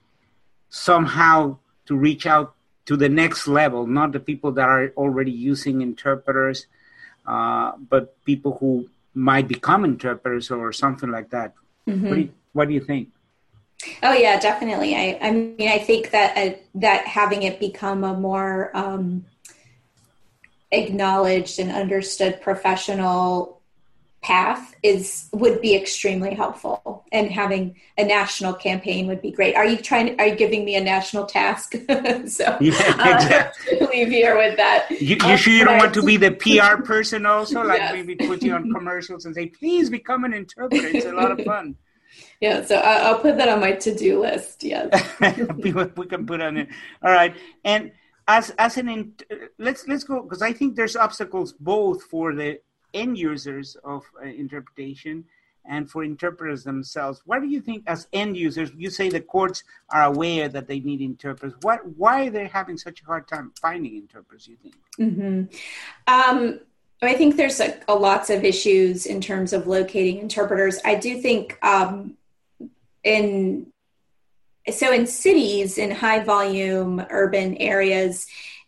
somehow 0.68 1.58
to 1.86 1.96
reach 1.96 2.26
out 2.26 2.54
to 2.86 2.96
the 2.96 3.08
next 3.08 3.48
level, 3.48 3.86
not 3.86 4.12
the 4.12 4.20
people 4.20 4.52
that 4.52 4.68
are 4.68 4.92
already 4.96 5.30
using 5.30 5.82
interpreters, 5.82 6.66
uh, 7.26 7.72
but 7.76 8.22
people 8.24 8.56
who 8.58 8.88
might 9.14 9.48
become 9.48 9.84
interpreters 9.84 10.50
or 10.50 10.72
something 10.72 11.10
like 11.10 11.30
that. 11.30 11.54
Mm-hmm. 11.88 12.08
What, 12.08 12.14
do 12.14 12.20
you, 12.20 12.32
what 12.52 12.68
do 12.68 12.74
you 12.74 12.80
think? 12.80 13.08
Oh 14.02 14.12
yeah, 14.12 14.38
definitely. 14.38 14.94
I, 14.94 15.18
I 15.20 15.30
mean, 15.32 15.68
I 15.68 15.78
think 15.78 16.10
that 16.10 16.36
uh, 16.36 16.56
that 16.76 17.06
having 17.06 17.42
it 17.42 17.58
become 17.58 18.04
a 18.04 18.14
more 18.14 18.70
um, 18.76 19.24
acknowledged 20.70 21.58
and 21.58 21.70
understood 21.70 22.40
professional 22.40 23.60
path 24.22 24.76
is 24.84 25.28
would 25.32 25.60
be 25.60 25.74
extremely 25.74 26.34
helpful. 26.34 27.04
And 27.10 27.30
having 27.30 27.76
a 27.98 28.04
national 28.04 28.54
campaign 28.54 29.06
would 29.08 29.20
be 29.20 29.32
great. 29.32 29.56
Are 29.56 29.66
you 29.66 29.76
trying 29.76 30.18
are 30.20 30.28
you 30.28 30.36
giving 30.36 30.64
me 30.64 30.76
a 30.76 30.80
national 30.80 31.26
task? 31.26 31.74
So 32.26 32.44
yeah, 32.60 33.16
exactly. 33.16 33.80
uh, 33.80 33.86
leave 33.90 34.08
here 34.08 34.36
with 34.36 34.56
that. 34.56 34.90
You, 34.90 35.16
you 35.26 35.36
sure 35.36 35.52
you 35.52 35.64
don't 35.64 35.78
want 35.78 35.94
to 35.94 36.02
be 36.02 36.16
the 36.16 36.30
pr 36.30 36.82
person 36.82 37.26
also? 37.26 37.64
Like 37.64 37.80
yes. 37.80 37.92
maybe 37.92 38.14
put 38.14 38.42
you 38.42 38.54
on 38.54 38.72
commercials 38.72 39.26
and 39.26 39.34
say 39.34 39.46
please 39.46 39.90
become 39.90 40.24
an 40.24 40.32
interpreter. 40.32 40.88
It's 40.88 41.06
a 41.06 41.12
lot 41.12 41.32
of 41.32 41.44
fun 41.44 41.76
yeah, 42.42 42.64
so 42.64 42.74
I'll 42.74 43.20
put 43.20 43.36
that 43.36 43.48
on 43.48 43.60
my 43.60 43.70
to-do 43.70 44.20
list. 44.20 44.64
Yes, 44.64 44.90
we 45.96 46.06
can 46.06 46.26
put 46.26 46.40
on 46.40 46.56
it. 46.56 46.68
All 47.00 47.12
right, 47.12 47.36
and 47.64 47.92
as 48.26 48.50
as 48.58 48.76
an 48.78 49.14
let's 49.58 49.86
let's 49.86 50.02
go 50.02 50.22
because 50.22 50.42
I 50.42 50.52
think 50.52 50.74
there's 50.74 50.96
obstacles 50.96 51.52
both 51.52 52.02
for 52.02 52.34
the 52.34 52.60
end 52.94 53.16
users 53.16 53.76
of 53.84 54.02
uh, 54.20 54.26
interpretation 54.26 55.24
and 55.64 55.88
for 55.88 56.02
interpreters 56.02 56.64
themselves. 56.64 57.22
What 57.26 57.42
do 57.42 57.46
you 57.46 57.60
think, 57.60 57.84
as 57.86 58.08
end 58.12 58.36
users, 58.36 58.72
you 58.76 58.90
say 58.90 59.08
the 59.08 59.20
courts 59.20 59.62
are 59.90 60.02
aware 60.02 60.48
that 60.48 60.66
they 60.66 60.80
need 60.80 61.00
interpreters. 61.00 61.54
What 61.62 61.86
why 61.96 62.26
are 62.26 62.30
they 62.30 62.48
having 62.48 62.76
such 62.76 63.02
a 63.02 63.04
hard 63.04 63.28
time 63.28 63.52
finding 63.60 63.94
interpreters? 63.96 64.48
You 64.48 64.56
think? 64.56 64.74
Mm-hmm. 64.98 65.38
Um, 66.08 66.58
I 67.02 67.14
think 67.14 67.36
there's 67.36 67.60
a, 67.60 67.80
a 67.86 67.94
lots 67.94 68.30
of 68.30 68.44
issues 68.44 69.06
in 69.06 69.20
terms 69.20 69.52
of 69.52 69.68
locating 69.68 70.18
interpreters. 70.18 70.80
I 70.84 70.96
do 70.96 71.20
think 71.20 71.58
um, 71.64 72.16
in 73.04 73.66
so 74.70 74.92
in 74.92 75.06
cities 75.06 75.78
in 75.78 75.90
high 75.90 76.22
volume 76.22 77.04
urban 77.10 77.56
areas 77.56 78.26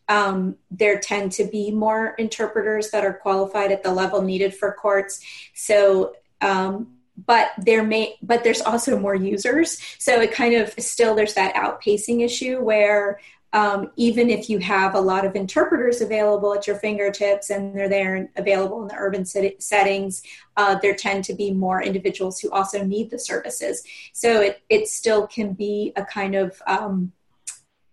um, 0.08 0.56
there 0.70 0.98
tend 0.98 1.32
to 1.32 1.44
be 1.44 1.70
more 1.70 2.14
interpreters 2.18 2.90
that 2.90 3.04
are 3.04 3.14
qualified 3.14 3.72
at 3.72 3.82
the 3.82 3.92
level 3.92 4.20
needed 4.20 4.54
for 4.54 4.72
courts. 4.72 5.20
So 5.54 6.14
um, 6.40 6.94
but 7.26 7.52
there 7.58 7.84
may 7.84 8.16
but 8.22 8.42
there's 8.42 8.60
also 8.60 8.98
more 8.98 9.14
users. 9.14 9.78
So 9.98 10.20
it 10.20 10.32
kind 10.32 10.54
of 10.54 10.74
still 10.78 11.14
there's 11.14 11.34
that 11.34 11.54
outpacing 11.54 12.24
issue 12.24 12.60
where 12.60 13.20
um, 13.54 13.92
even 13.94 14.30
if 14.30 14.50
you 14.50 14.58
have 14.58 14.96
a 14.96 15.00
lot 15.00 15.24
of 15.24 15.36
interpreters 15.36 16.00
available 16.00 16.52
at 16.54 16.66
your 16.66 16.74
fingertips 16.76 17.50
and 17.50 17.72
they're 17.74 17.88
there 17.88 18.16
and 18.16 18.28
available 18.36 18.82
in 18.82 18.88
the 18.88 18.96
urban 18.96 19.24
settings, 19.24 20.22
uh, 20.56 20.76
there 20.82 20.96
tend 20.96 21.22
to 21.24 21.34
be 21.34 21.52
more 21.52 21.80
individuals 21.80 22.40
who 22.40 22.50
also 22.50 22.82
need 22.82 23.10
the 23.10 23.18
services. 23.18 23.84
So 24.12 24.40
it, 24.40 24.60
it 24.68 24.88
still 24.88 25.28
can 25.28 25.52
be 25.52 25.92
a 25.94 26.04
kind 26.04 26.34
of, 26.34 26.60
um, 26.66 27.12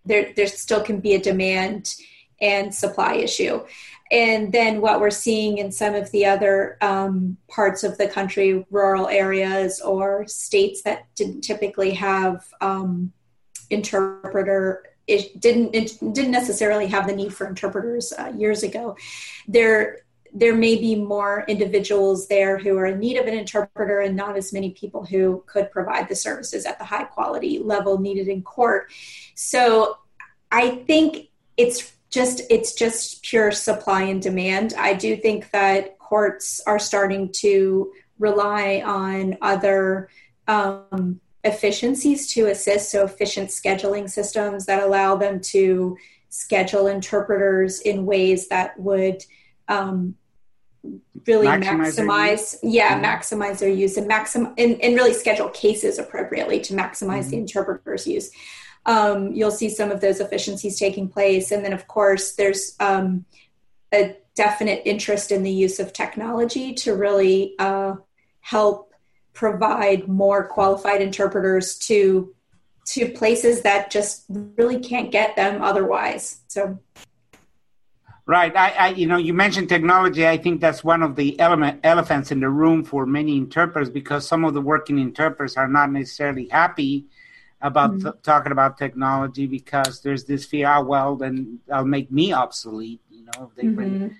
there, 0.04 0.34
there 0.36 0.48
still 0.48 0.82
can 0.82 1.00
be 1.00 1.14
a 1.14 1.22
demand 1.22 1.94
and 2.42 2.74
supply 2.74 3.14
issue. 3.14 3.64
And 4.10 4.52
then 4.52 4.82
what 4.82 5.00
we're 5.00 5.12
seeing 5.12 5.60
in 5.60 5.72
some 5.72 5.94
of 5.94 6.10
the 6.10 6.26
other 6.26 6.80
um, 6.82 7.38
parts 7.48 7.84
of 7.84 8.00
the 8.00 8.08
country, 8.08 8.66
rural 8.72 9.08
areas 9.08 9.80
or 9.80 10.26
states 10.26 10.82
that 10.82 11.06
didn't 11.16 11.42
typically 11.42 11.92
have 11.92 12.44
um, 12.62 13.14
interpreter 13.70 14.84
it 15.08 15.40
didn't 15.40 15.74
it 15.76 15.98
didn't 16.14 16.32
necessarily 16.32 16.88
have 16.88 17.08
the 17.08 17.16
need 17.16 17.34
for 17.34 17.48
interpreters 17.48 18.14
uh, 18.14 18.32
years 18.36 18.64
ago. 18.64 18.96
There 19.48 20.00
there 20.34 20.56
may 20.56 20.78
be 20.78 20.96
more 20.96 21.44
individuals 21.48 22.28
there 22.28 22.58
who 22.58 22.78
are 22.78 22.86
in 22.86 23.00
need 23.00 23.18
of 23.18 23.28
an 23.28 23.34
interpreter 23.34 24.00
and 24.00 24.16
not 24.16 24.38
as 24.38 24.54
many 24.54 24.72
people 24.72 25.06
who 25.06 25.44
could 25.46 25.70
provide 25.72 26.08
the 26.08 26.16
services 26.16 26.66
at 26.66 26.80
the 26.80 26.86
high 26.86 27.04
quality 27.04 27.60
level 27.60 28.00
needed 28.00 28.30
in 28.30 28.42
court. 28.42 28.90
So 29.36 29.98
I 30.52 30.70
think 30.88 31.30
it's 31.58 31.94
just 32.10 32.42
it's 32.50 32.74
just 32.74 33.24
pure 33.24 33.52
supply 33.52 34.04
and 34.04 34.22
demand. 34.22 34.74
I 34.78 34.94
do 34.94 35.16
think 35.16 35.52
that 35.52 35.98
courts 36.00 36.62
are 36.66 36.80
starting 36.80 37.32
to 37.34 37.92
rely 38.20 38.84
on 38.86 39.38
other 39.42 40.10
um, 40.48 41.20
efficiencies 41.44 42.32
to 42.34 42.48
assist, 42.48 42.92
so 42.92 43.04
efficient 43.04 43.50
scheduling 43.50 44.10
systems 44.10 44.66
that 44.66 44.84
allow 44.84 45.16
them 45.16 45.40
to 45.40 45.98
schedule 46.30 46.88
interpreters 46.88 47.82
in 47.82 48.06
ways 48.06 48.48
that 48.48 48.80
would 48.80 49.24
um, 49.68 50.16
really 51.28 51.48
maximize, 51.48 52.00
maximize 52.00 52.56
yeah 52.64 52.96
mm-hmm. 52.96 53.06
maximize 53.06 53.60
their 53.60 53.70
use 53.70 53.98
and 53.98 54.08
maxim 54.08 54.54
and, 54.58 54.82
and, 54.82 54.96
really 54.96 55.14
schedule 55.14 55.50
cases 55.50 56.00
appropriately 56.00 56.60
to 56.60 56.74
maximize 56.74 57.22
mm-hmm. 57.22 57.30
the 57.30 57.38
interpreter's 57.38 58.08
use 58.08 58.32
um, 58.88 59.32
you'll 59.34 59.52
see 59.52 59.70
some 59.70 59.92
of 59.92 60.02
those 60.02 60.20
efficiencies 60.20 60.80
taking 60.80 61.08
place 61.08 61.52
and 61.52 61.64
then 61.64 61.74
of 61.74 61.88
course 61.88 62.34
there's 62.34 62.76
um, 62.80 63.26
a 63.94 64.16
definite 64.36 64.82
interest 64.86 65.32
in 65.32 65.44
the 65.44 65.52
use 65.52 65.80
of 65.80 65.94
technology 65.94 66.74
to 66.74 66.96
really 66.96 67.54
uh, 67.60 67.94
help 68.40 68.91
provide 69.34 70.08
more 70.08 70.46
qualified 70.48 71.02
interpreters 71.02 71.78
to 71.78 72.34
to 72.86 73.10
places 73.10 73.62
that 73.62 73.92
just 73.92 74.26
really 74.30 74.80
can't 74.80 75.12
get 75.12 75.36
them 75.36 75.62
otherwise 75.62 76.42
so 76.48 76.78
right 78.26 78.56
I, 78.56 78.70
I, 78.70 78.88
you 78.90 79.08
know 79.08 79.18
you 79.18 79.34
mentioned 79.34 79.70
technology 79.70 80.28
i 80.28 80.38
think 80.38 80.60
that's 80.60 80.84
one 80.84 81.02
of 81.02 81.16
the 81.16 81.40
element 81.40 81.80
elephants 81.84 82.32
in 82.32 82.40
the 82.40 82.50
room 82.50 82.84
for 82.84 83.06
many 83.06 83.38
interpreters 83.38 83.90
because 83.90 84.28
some 84.28 84.44
of 84.44 84.54
the 84.54 84.62
working 84.62 85.00
interpreters 85.00 85.56
are 85.58 85.68
not 85.68 85.92
necessarily 85.92 86.48
happy 86.50 87.06
about 87.62 87.92
mm-hmm. 87.92 88.10
th- 88.10 88.16
talking 88.24 88.52
about 88.52 88.78
technology 88.78 89.46
because 89.48 90.02
there's 90.02 90.26
this 90.26 90.46
fear 90.46 90.72
oh 90.74 90.84
well 90.84 91.16
then 91.16 91.60
i'll 91.72 91.86
make 91.86 92.12
me 92.12 92.34
obsolete 92.34 93.02
you 93.10 93.24
know 93.24 93.50
if 93.50 93.56
they 93.56 93.64
mm-hmm. 93.64 93.76
bring 93.76 94.18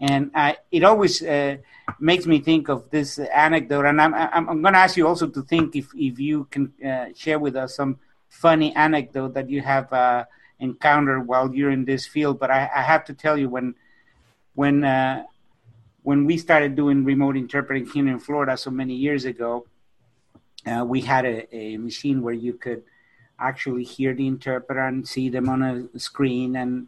and 0.00 0.30
I, 0.34 0.56
it 0.70 0.84
always 0.84 1.22
uh, 1.22 1.56
makes 2.00 2.26
me 2.26 2.40
think 2.40 2.68
of 2.68 2.90
this 2.90 3.18
anecdote. 3.18 3.86
And 3.86 4.00
I'm, 4.00 4.14
I'm, 4.14 4.48
I'm 4.48 4.62
going 4.62 4.74
to 4.74 4.80
ask 4.80 4.96
you 4.96 5.06
also 5.06 5.28
to 5.28 5.42
think 5.42 5.76
if, 5.76 5.88
if 5.94 6.18
you 6.18 6.44
can 6.50 6.72
uh, 6.84 7.06
share 7.14 7.38
with 7.38 7.56
us 7.56 7.76
some 7.76 7.98
funny 8.28 8.74
anecdote 8.74 9.34
that 9.34 9.48
you 9.48 9.60
have 9.60 9.92
uh, 9.92 10.24
encountered 10.58 11.26
while 11.26 11.54
you're 11.54 11.70
in 11.70 11.84
this 11.84 12.06
field. 12.06 12.38
But 12.38 12.50
I, 12.50 12.70
I 12.74 12.82
have 12.82 13.04
to 13.04 13.14
tell 13.14 13.38
you, 13.38 13.48
when 13.48 13.74
when 14.54 14.84
uh, 14.84 15.24
when 16.02 16.24
we 16.24 16.36
started 16.36 16.74
doing 16.74 17.04
remote 17.04 17.36
interpreting 17.36 17.86
here 17.86 18.08
in 18.08 18.18
Florida 18.18 18.56
so 18.56 18.70
many 18.70 18.94
years 18.94 19.24
ago, 19.24 19.66
uh, 20.66 20.84
we 20.84 21.00
had 21.00 21.24
a, 21.24 21.56
a, 21.56 21.76
machine 21.76 22.22
where 22.22 22.34
you 22.34 22.54
could 22.54 22.82
actually 23.38 23.84
hear 23.84 24.14
the 24.14 24.26
interpreter 24.26 24.80
and 24.86 25.06
see 25.06 25.28
them 25.28 25.48
on 25.48 25.62
a 25.62 25.98
screen 25.98 26.56
and 26.56 26.86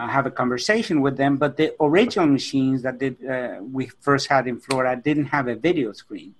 uh, 0.00 0.08
have 0.08 0.26
a 0.26 0.30
conversation 0.30 1.00
with 1.00 1.16
them. 1.16 1.36
But 1.36 1.56
the 1.56 1.74
original 1.80 2.26
machines 2.26 2.82
that 2.82 2.98
did, 2.98 3.16
uh, 3.26 3.58
we 3.60 3.86
first 4.00 4.28
had 4.28 4.46
in 4.46 4.58
Florida 4.58 5.00
didn't 5.00 5.26
have 5.26 5.48
a 5.48 5.54
video 5.54 5.92
screen, 5.92 6.34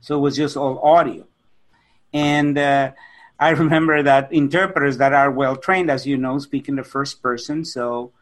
so 0.00 0.16
it 0.16 0.20
was 0.20 0.36
just 0.36 0.56
all 0.56 0.78
audio. 0.78 1.26
And 2.12 2.56
uh, 2.56 2.92
I 3.38 3.50
remember 3.62 4.02
that 4.02 4.32
interpreters 4.32 4.98
that 4.98 5.12
are 5.12 5.30
well 5.30 5.56
trained, 5.56 5.90
as 5.90 6.06
you 6.06 6.16
know, 6.16 6.38
speak 6.38 6.68
in 6.68 6.76
the 6.76 6.84
first 6.84 7.22
person. 7.22 7.64
So 7.64 8.12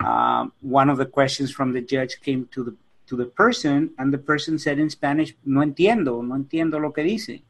um, 0.00 0.52
one 0.60 0.90
of 0.90 0.98
the 0.98 1.06
questions 1.06 1.50
from 1.52 1.72
the 1.72 1.80
judge 1.80 2.20
came 2.20 2.48
to 2.52 2.64
the 2.64 2.74
to 3.06 3.16
the 3.16 3.26
person, 3.26 3.90
and 3.98 4.12
the 4.12 4.18
person 4.18 4.58
said 4.58 4.80
in 4.80 4.90
Spanish, 4.90 5.34
"No 5.44 5.60
entiendo, 5.60 6.24
no 6.24 6.34
entiendo 6.34 6.80
lo 6.80 6.90
que 6.90 7.04
dice." 7.04 7.42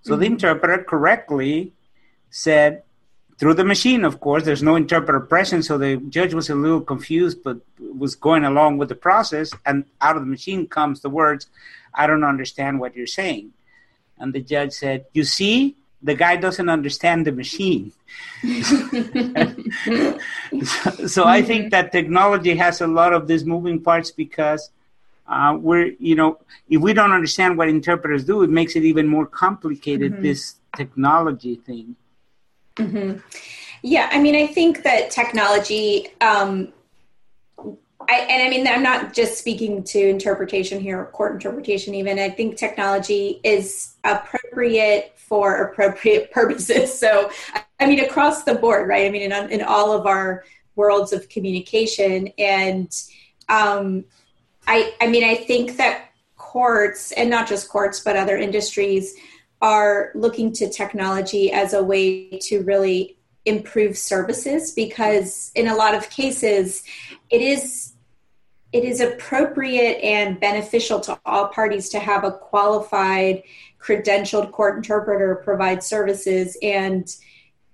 So 0.00 0.12
mm-hmm. 0.12 0.20
the 0.20 0.26
interpreter 0.26 0.84
correctly 0.84 1.74
said, 2.30 2.82
through 3.38 3.54
the 3.54 3.64
machine, 3.64 4.04
of 4.04 4.20
course, 4.20 4.44
there's 4.44 4.64
no 4.64 4.74
interpreter 4.74 5.20
present, 5.20 5.64
so 5.64 5.78
the 5.78 5.96
judge 6.08 6.34
was 6.34 6.50
a 6.50 6.56
little 6.56 6.80
confused, 6.80 7.44
but 7.44 7.58
was 7.78 8.16
going 8.16 8.44
along 8.44 8.78
with 8.78 8.88
the 8.88 8.96
process. 8.96 9.52
And 9.64 9.84
out 10.00 10.16
of 10.16 10.22
the 10.22 10.28
machine 10.28 10.66
comes 10.66 11.02
the 11.02 11.10
words, 11.10 11.46
I 11.94 12.08
don't 12.08 12.24
understand 12.24 12.80
what 12.80 12.96
you're 12.96 13.06
saying. 13.06 13.52
And 14.18 14.32
the 14.32 14.40
judge 14.40 14.72
said, 14.72 15.06
You 15.12 15.22
see, 15.22 15.76
the 16.02 16.14
guy 16.14 16.34
doesn't 16.34 16.68
understand 16.68 17.26
the 17.26 17.32
machine. 17.32 17.92
so, 18.64 20.18
so 21.06 21.24
I 21.24 21.42
think 21.42 21.70
that 21.70 21.92
technology 21.92 22.56
has 22.56 22.80
a 22.80 22.88
lot 22.88 23.12
of 23.12 23.28
these 23.28 23.44
moving 23.44 23.80
parts 23.80 24.10
because 24.10 24.70
uh, 25.28 25.56
we're, 25.60 25.92
you 26.00 26.16
know, 26.16 26.38
if 26.68 26.80
we 26.80 26.92
don't 26.92 27.12
understand 27.12 27.56
what 27.56 27.68
interpreters 27.68 28.24
do, 28.24 28.42
it 28.42 28.50
makes 28.50 28.74
it 28.74 28.82
even 28.82 29.06
more 29.06 29.26
complicated, 29.26 30.14
mm-hmm. 30.14 30.22
this 30.22 30.56
technology 30.76 31.54
thing. 31.54 31.94
Mm-hmm. 32.78 33.18
Yeah, 33.82 34.08
I 34.10 34.20
mean, 34.20 34.34
I 34.34 34.46
think 34.46 34.82
that 34.82 35.10
technology, 35.10 36.08
um, 36.20 36.72
I, 38.08 38.20
and 38.30 38.42
I 38.42 38.48
mean, 38.48 38.66
I'm 38.66 38.82
not 38.82 39.12
just 39.12 39.38
speaking 39.38 39.84
to 39.84 39.98
interpretation 39.98 40.80
here, 40.80 41.04
court 41.12 41.34
interpretation, 41.34 41.94
even. 41.94 42.18
I 42.18 42.30
think 42.30 42.56
technology 42.56 43.40
is 43.44 43.94
appropriate 44.04 45.12
for 45.16 45.68
appropriate 45.68 46.30
purposes. 46.32 46.98
So, 46.98 47.30
I 47.78 47.86
mean, 47.86 48.00
across 48.00 48.44
the 48.44 48.54
board, 48.54 48.88
right? 48.88 49.06
I 49.06 49.10
mean, 49.10 49.30
in, 49.30 49.50
in 49.50 49.62
all 49.62 49.92
of 49.92 50.06
our 50.06 50.44
worlds 50.74 51.12
of 51.12 51.28
communication. 51.28 52.28
And 52.38 52.90
um, 53.48 54.04
I, 54.66 54.94
I 55.00 55.08
mean, 55.08 55.24
I 55.24 55.34
think 55.34 55.76
that 55.76 56.10
courts, 56.36 57.12
and 57.12 57.28
not 57.28 57.46
just 57.46 57.68
courts, 57.68 58.00
but 58.00 58.16
other 58.16 58.38
industries, 58.38 59.14
are 59.60 60.10
looking 60.14 60.52
to 60.52 60.68
technology 60.68 61.52
as 61.52 61.72
a 61.72 61.82
way 61.82 62.38
to 62.38 62.62
really 62.62 63.18
improve 63.44 63.96
services 63.96 64.72
because 64.72 65.50
in 65.54 65.68
a 65.68 65.74
lot 65.74 65.94
of 65.94 66.10
cases 66.10 66.84
it 67.30 67.40
is 67.40 67.94
it 68.72 68.84
is 68.84 69.00
appropriate 69.00 69.98
and 70.02 70.38
beneficial 70.38 71.00
to 71.00 71.18
all 71.24 71.48
parties 71.48 71.88
to 71.88 71.98
have 71.98 72.24
a 72.24 72.30
qualified 72.30 73.42
credentialed 73.80 74.52
court 74.52 74.76
interpreter 74.76 75.36
provide 75.36 75.82
services 75.82 76.58
and 76.62 77.16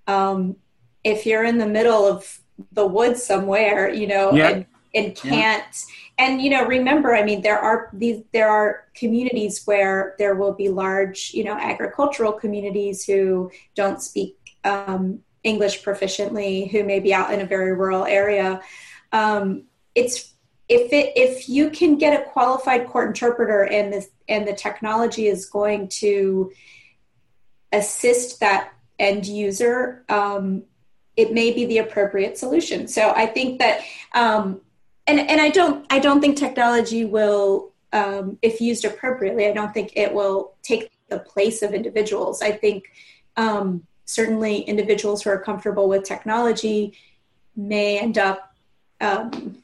um, 0.06 0.54
if 1.02 1.26
you're 1.26 1.44
in 1.44 1.58
the 1.58 1.66
middle 1.66 2.06
of 2.06 2.40
the 2.72 2.86
woods 2.86 3.22
somewhere 3.22 3.92
you 3.92 4.06
know 4.06 4.30
and, 4.30 4.66
and 4.94 5.16
can't 5.16 5.64
yeah. 5.88 6.03
And 6.18 6.40
you 6.40 6.50
know 6.50 6.64
remember 6.64 7.14
i 7.14 7.22
mean 7.22 7.42
there 7.42 7.58
are 7.58 7.90
these 7.92 8.22
there 8.32 8.48
are 8.48 8.84
communities 8.94 9.62
where 9.64 10.14
there 10.18 10.34
will 10.34 10.52
be 10.52 10.68
large 10.68 11.32
you 11.34 11.42
know 11.42 11.54
agricultural 11.54 12.32
communities 12.32 13.04
who 13.04 13.50
don't 13.74 14.02
speak 14.02 14.36
um, 14.64 15.20
english 15.44 15.84
proficiently 15.84 16.70
who 16.70 16.82
may 16.82 16.98
be 16.98 17.14
out 17.14 17.32
in 17.32 17.40
a 17.40 17.46
very 17.46 17.72
rural 17.72 18.04
area. 18.04 18.60
Um, 19.12 19.64
it's 19.94 20.32
if 20.68 20.92
it 20.92 21.12
if 21.14 21.48
you 21.48 21.70
can 21.70 21.98
get 21.98 22.18
a 22.18 22.24
qualified 22.30 22.88
court 22.88 23.08
interpreter 23.08 23.62
and 23.62 23.92
this 23.92 24.08
and 24.28 24.48
the 24.48 24.54
technology 24.54 25.26
is 25.26 25.46
going 25.46 25.88
to 25.88 26.50
assist 27.70 28.40
that 28.40 28.72
end 28.98 29.26
user 29.26 30.04
um, 30.08 30.64
it 31.16 31.32
may 31.32 31.52
be 31.52 31.66
the 31.66 31.78
appropriate 31.78 32.38
solution. 32.38 32.88
So 32.88 33.12
i 33.14 33.26
think 33.26 33.58
that 33.58 33.82
um, 34.14 34.62
and 35.06 35.20
and 35.20 35.40
i 35.40 35.48
don't 35.48 35.86
i 35.90 35.98
don't 35.98 36.20
think 36.20 36.36
technology 36.36 37.04
will 37.04 37.72
um, 37.92 38.38
if 38.42 38.60
used 38.60 38.84
appropriately 38.84 39.46
i 39.46 39.52
don't 39.52 39.72
think 39.72 39.92
it 39.96 40.12
will 40.12 40.54
take 40.62 40.90
the 41.08 41.18
place 41.18 41.62
of 41.62 41.72
individuals. 41.74 42.42
I 42.42 42.52
think 42.52 42.90
um, 43.36 43.86
certainly 44.04 44.60
individuals 44.60 45.22
who 45.22 45.30
are 45.30 45.38
comfortable 45.38 45.88
with 45.88 46.04
technology 46.04 46.94
may 47.56 47.98
end 47.98 48.18
up 48.18 48.54
um, 49.00 49.58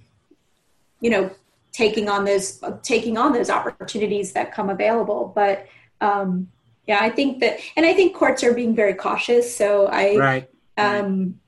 you 1.01 1.11
know 1.11 1.31
taking 1.73 2.09
on 2.09 2.25
those 2.25 2.63
taking 2.83 3.17
on 3.17 3.33
those 3.33 3.51
opportunities 3.51 4.33
that 4.33 4.53
come 4.53 4.71
available. 4.71 5.33
But 5.35 5.67
um, 6.01 6.49
yeah 6.87 6.99
i 7.03 7.11
think 7.11 7.41
that 7.41 7.61
and 7.77 7.85
i 7.85 7.93
think 7.93 8.17
courts 8.17 8.43
are 8.43 8.55
being 8.55 8.75
very 8.75 8.95
cautious. 8.95 9.55
So 9.55 9.87
i 9.87 10.17
right. 10.17 10.51
um 10.77 11.39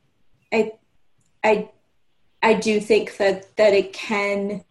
i 0.53 0.73
i 1.43 1.71
i 2.43 2.55
do 2.55 2.81
think 2.81 3.17
that 3.17 3.55
that 3.57 3.73
it 3.73 3.93
can 3.93 4.65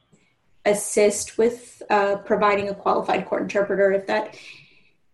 assist 0.65 1.37
with 1.37 1.81
uh, 1.89 2.17
providing 2.17 2.69
a 2.69 2.73
qualified 2.75 3.25
court 3.25 3.41
interpreter 3.41 3.91
if 3.91 4.05
that 4.07 4.37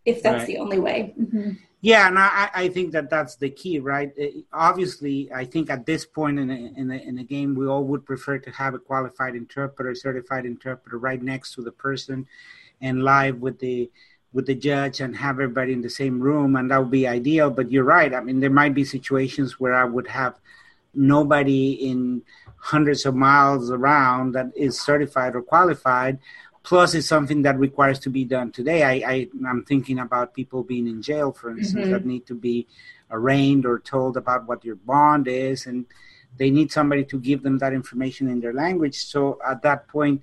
if 0.06 0.22
that's 0.22 0.40
right. 0.40 0.48
the 0.48 0.58
only 0.58 0.80
way 0.80 1.14
mm-hmm. 1.20 1.52
Yeah, 1.82 2.08
and 2.08 2.18
I, 2.18 2.50
I 2.54 2.68
think 2.70 2.92
that 2.94 3.10
that's 3.10 3.36
the 3.36 3.52
key, 3.52 3.80
right? 3.80 4.12
obviously, 4.52 5.32
I 5.32 5.46
think 5.46 5.70
at 5.70 5.86
this 5.86 6.06
point 6.06 6.40
in 6.40 6.48
the, 6.48 6.74
in, 6.76 6.88
the, 6.88 7.02
in 7.02 7.16
the 7.18 7.24
game, 7.24 7.54
we 7.54 7.68
all 7.68 7.84
would 7.84 8.04
prefer 8.06 8.40
to 8.40 8.52
have 8.52 8.74
a 8.74 8.80
qualified 8.80 9.36
interpreter, 9.36 9.94
certified 9.94 10.46
interpreter, 10.46 10.98
right 10.98 11.22
next 11.22 11.54
to 11.54 11.62
the 11.62 11.72
person, 11.72 12.28
and 12.82 13.04
live 13.04 13.42
with 13.42 13.60
the 13.60 13.90
with 14.34 14.46
the 14.46 14.56
judge 14.56 15.00
and 15.00 15.16
have 15.16 15.36
everybody 15.36 15.72
in 15.72 15.82
the 15.82 15.90
same 15.90 16.20
room, 16.20 16.58
and 16.58 16.70
that 16.70 16.80
would 16.80 16.92
be 16.92 17.08
ideal. 17.08 17.50
But 17.50 17.72
you're 17.72 17.84
right. 17.84 18.14
I 18.14 18.20
mean, 18.20 18.40
there 18.40 18.50
might 18.50 18.74
be 18.74 18.84
situations 18.84 19.60
where 19.60 19.74
I 19.74 19.86
would 19.86 20.08
have 20.08 20.36
nobody 20.94 21.72
in 21.72 22.24
hundreds 22.58 23.06
of 23.06 23.16
miles 23.16 23.72
around 23.72 24.34
that 24.34 24.48
is 24.56 24.80
certified 24.80 25.36
or 25.36 25.42
qualified 25.42 26.20
plus 26.68 26.94
it's 26.94 27.08
something 27.08 27.44
that 27.44 27.58
requires 27.58 27.98
to 27.98 28.10
be 28.10 28.26
done 28.26 28.52
today. 28.52 28.84
I, 28.84 28.92
I 29.10 29.28
am 29.48 29.64
thinking 29.64 30.00
about 30.00 30.34
people 30.34 30.64
being 30.64 30.86
in 30.86 31.02
jail 31.02 31.32
for 31.32 31.50
instance 31.50 31.86
mm-hmm. 31.86 31.92
that 31.94 32.06
need 32.06 32.26
to 32.26 32.36
be 32.36 32.68
arraigned 33.10 33.66
or 33.66 33.80
told 33.80 34.18
about 34.18 34.46
what 34.48 34.66
your 34.66 34.76
bond 34.76 35.30
is 35.30 35.66
and 35.66 35.86
they 36.38 36.50
need 36.52 36.70
somebody 36.70 37.06
to 37.06 37.20
give 37.20 37.42
them 37.42 37.58
that 37.60 37.72
information 37.72 38.28
in 38.28 38.42
their 38.42 38.54
language. 38.54 38.98
So 38.98 39.40
at 39.48 39.62
that 39.62 39.88
point 39.88 40.22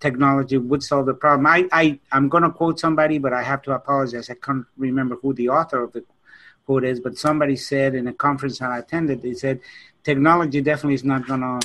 technology 0.00 0.58
would 0.58 0.82
solve 0.82 1.06
the 1.06 1.14
problem. 1.14 1.46
I, 1.46 1.68
I 1.70 2.00
i'm 2.10 2.28
going 2.28 2.42
to 2.42 2.50
quote 2.50 2.80
somebody 2.80 3.18
but 3.18 3.32
i 3.32 3.42
have 3.42 3.62
to 3.62 3.72
apologize. 3.72 4.28
I 4.28 4.34
can't 4.34 4.66
remember 4.76 5.14
who 5.22 5.32
the 5.32 5.48
author 5.50 5.80
of 5.84 5.92
the 5.92 6.04
quote 6.66 6.84
is 6.84 6.98
but 6.98 7.16
somebody 7.16 7.54
said 7.54 7.94
in 7.94 8.08
a 8.08 8.12
conference 8.12 8.60
i 8.60 8.78
attended 8.78 9.20
they 9.22 9.34
said 9.34 9.60
technology 10.02 10.60
definitely 10.60 10.94
is 10.94 11.04
not 11.04 11.26
going 11.26 11.40
to 11.40 11.60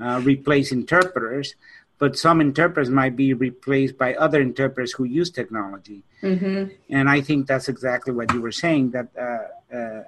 uh, 0.00 0.20
replace 0.24 0.72
interpreters 0.72 1.54
but 1.98 2.16
some 2.16 2.40
interpreters 2.40 2.90
might 2.90 3.16
be 3.16 3.32
replaced 3.32 3.96
by 3.96 4.14
other 4.14 4.40
interpreters 4.40 4.92
who 4.92 5.04
use 5.04 5.30
technology. 5.30 6.02
Mm-hmm. 6.22 6.74
And 6.90 7.08
I 7.08 7.20
think 7.20 7.46
that's 7.46 7.68
exactly 7.68 8.12
what 8.12 8.32
you 8.34 8.40
were 8.40 8.52
saying 8.52 8.90
that 8.90 9.08
uh, 9.18 9.74
uh, 9.76 10.02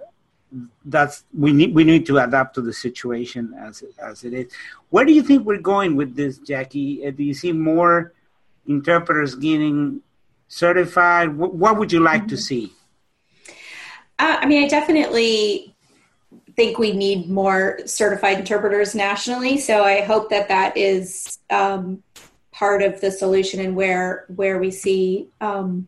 that's 0.85 1.25
we 1.37 1.53
need 1.53 1.75
we 1.75 1.85
need 1.85 2.07
to 2.07 2.19
adapt 2.19 2.55
to 2.55 2.63
the 2.63 2.73
situation 2.73 3.55
as 3.59 3.85
as 3.99 4.25
it 4.25 4.33
is. 4.33 4.53
Where 4.91 5.05
do 5.05 5.13
you 5.13 5.23
think 5.23 5.47
we're 5.47 5.59
going 5.59 5.97
with 5.97 6.15
this, 6.15 6.39
Jackie? 6.39 7.07
Uh, 7.07 7.11
do 7.11 7.23
you 7.23 7.35
see 7.35 7.53
more 7.53 8.13
interpreters 8.67 9.35
getting 9.35 10.01
certified? 10.49 11.37
What, 11.37 11.55
what 11.55 11.79
would 11.79 11.93
you 11.93 12.01
like 12.01 12.23
mm-hmm. 12.23 12.29
to 12.29 12.37
see? 12.37 12.73
Uh, 14.19 14.39
I 14.41 14.47
mean, 14.47 14.65
I 14.65 14.69
definitely 14.69 15.68
think 16.59 16.77
we 16.77 16.93
need 16.93 17.31
more 17.31 17.79
certified 17.87 18.41
interpreters 18.41 18.93
nationally. 18.93 19.59
So 19.59 19.85
I 19.85 20.01
hope 20.01 20.29
that 20.31 20.49
that 20.49 20.77
is 20.77 21.39
um, 21.51 22.03
part 22.51 22.83
of 22.83 23.01
the 23.01 23.13
solution 23.13 23.61
and 23.61 23.77
where 23.77 24.25
where 24.35 24.59
we 24.59 24.73
see 24.73 25.29
um, 25.41 25.87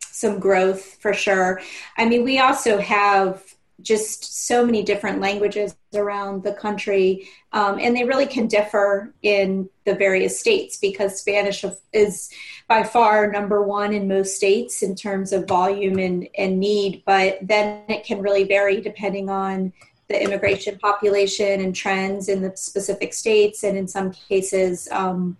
some 0.00 0.38
growth 0.38 0.98
for 1.00 1.14
sure. 1.14 1.62
I 1.96 2.04
mean, 2.04 2.22
we 2.22 2.38
also 2.38 2.76
have 2.76 3.42
just 3.80 4.46
so 4.46 4.66
many 4.66 4.82
different 4.82 5.22
languages 5.22 5.74
around 5.94 6.42
the 6.42 6.52
country, 6.52 7.26
um, 7.54 7.78
and 7.78 7.96
they 7.96 8.04
really 8.04 8.26
can 8.26 8.46
differ 8.46 9.14
in 9.22 9.70
the 9.86 9.94
various 9.94 10.38
states 10.38 10.76
because 10.76 11.18
Spanish 11.18 11.64
is 11.94 12.30
by 12.68 12.82
far 12.82 13.32
number 13.32 13.62
one 13.62 13.94
in 13.94 14.06
most 14.06 14.36
states 14.36 14.82
in 14.82 14.94
terms 14.94 15.32
of 15.32 15.48
volume 15.48 15.98
and, 15.98 16.28
and 16.36 16.60
need, 16.60 17.02
but 17.06 17.38
then 17.40 17.82
it 17.88 18.04
can 18.04 18.20
really 18.20 18.44
vary 18.44 18.82
depending 18.82 19.30
on 19.30 19.72
the 20.10 20.20
immigration 20.20 20.76
population 20.78 21.60
and 21.60 21.74
trends 21.74 22.28
in 22.28 22.42
the 22.42 22.52
specific 22.56 23.14
states, 23.14 23.62
and 23.62 23.78
in 23.78 23.86
some 23.86 24.10
cases, 24.10 24.88
um, 24.90 25.36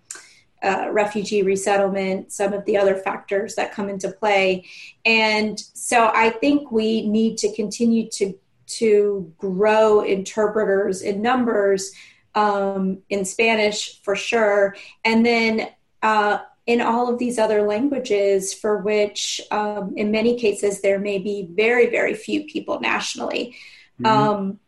uh, 0.63 0.87
refugee 0.93 1.43
resettlement, 1.43 2.31
some 2.31 2.53
of 2.53 2.65
the 2.67 2.77
other 2.77 2.95
factors 2.95 3.55
that 3.57 3.73
come 3.73 3.89
into 3.89 4.09
play. 4.11 4.65
And 5.05 5.59
so 5.59 6.11
I 6.15 6.31
think 6.31 6.71
we 6.71 7.09
need 7.09 7.37
to 7.39 7.53
continue 7.55 8.09
to 8.11 8.39
to 8.79 9.33
grow 9.37 10.03
interpreters 10.03 11.03
in 11.03 11.21
numbers 11.21 11.91
um, 12.37 12.99
in 13.09 13.25
Spanish 13.25 14.01
for 14.05 14.15
sure, 14.15 14.77
and 15.05 15.27
then 15.27 15.69
uh, 16.03 16.39
in 16.67 16.81
all 16.81 17.13
of 17.13 17.19
these 17.19 17.37
other 17.37 17.63
languages 17.63 18.55
for 18.55 18.79
which, 18.79 19.41
um, 19.51 19.95
in 19.97 20.13
many 20.13 20.39
cases, 20.39 20.83
there 20.83 21.01
may 21.01 21.19
be 21.19 21.49
very, 21.51 21.91
very 21.91 22.15
few 22.15 22.45
people 22.45 22.79
nationally. 22.79 23.57
Mm-hmm. 24.01 24.07
Um, 24.07 24.60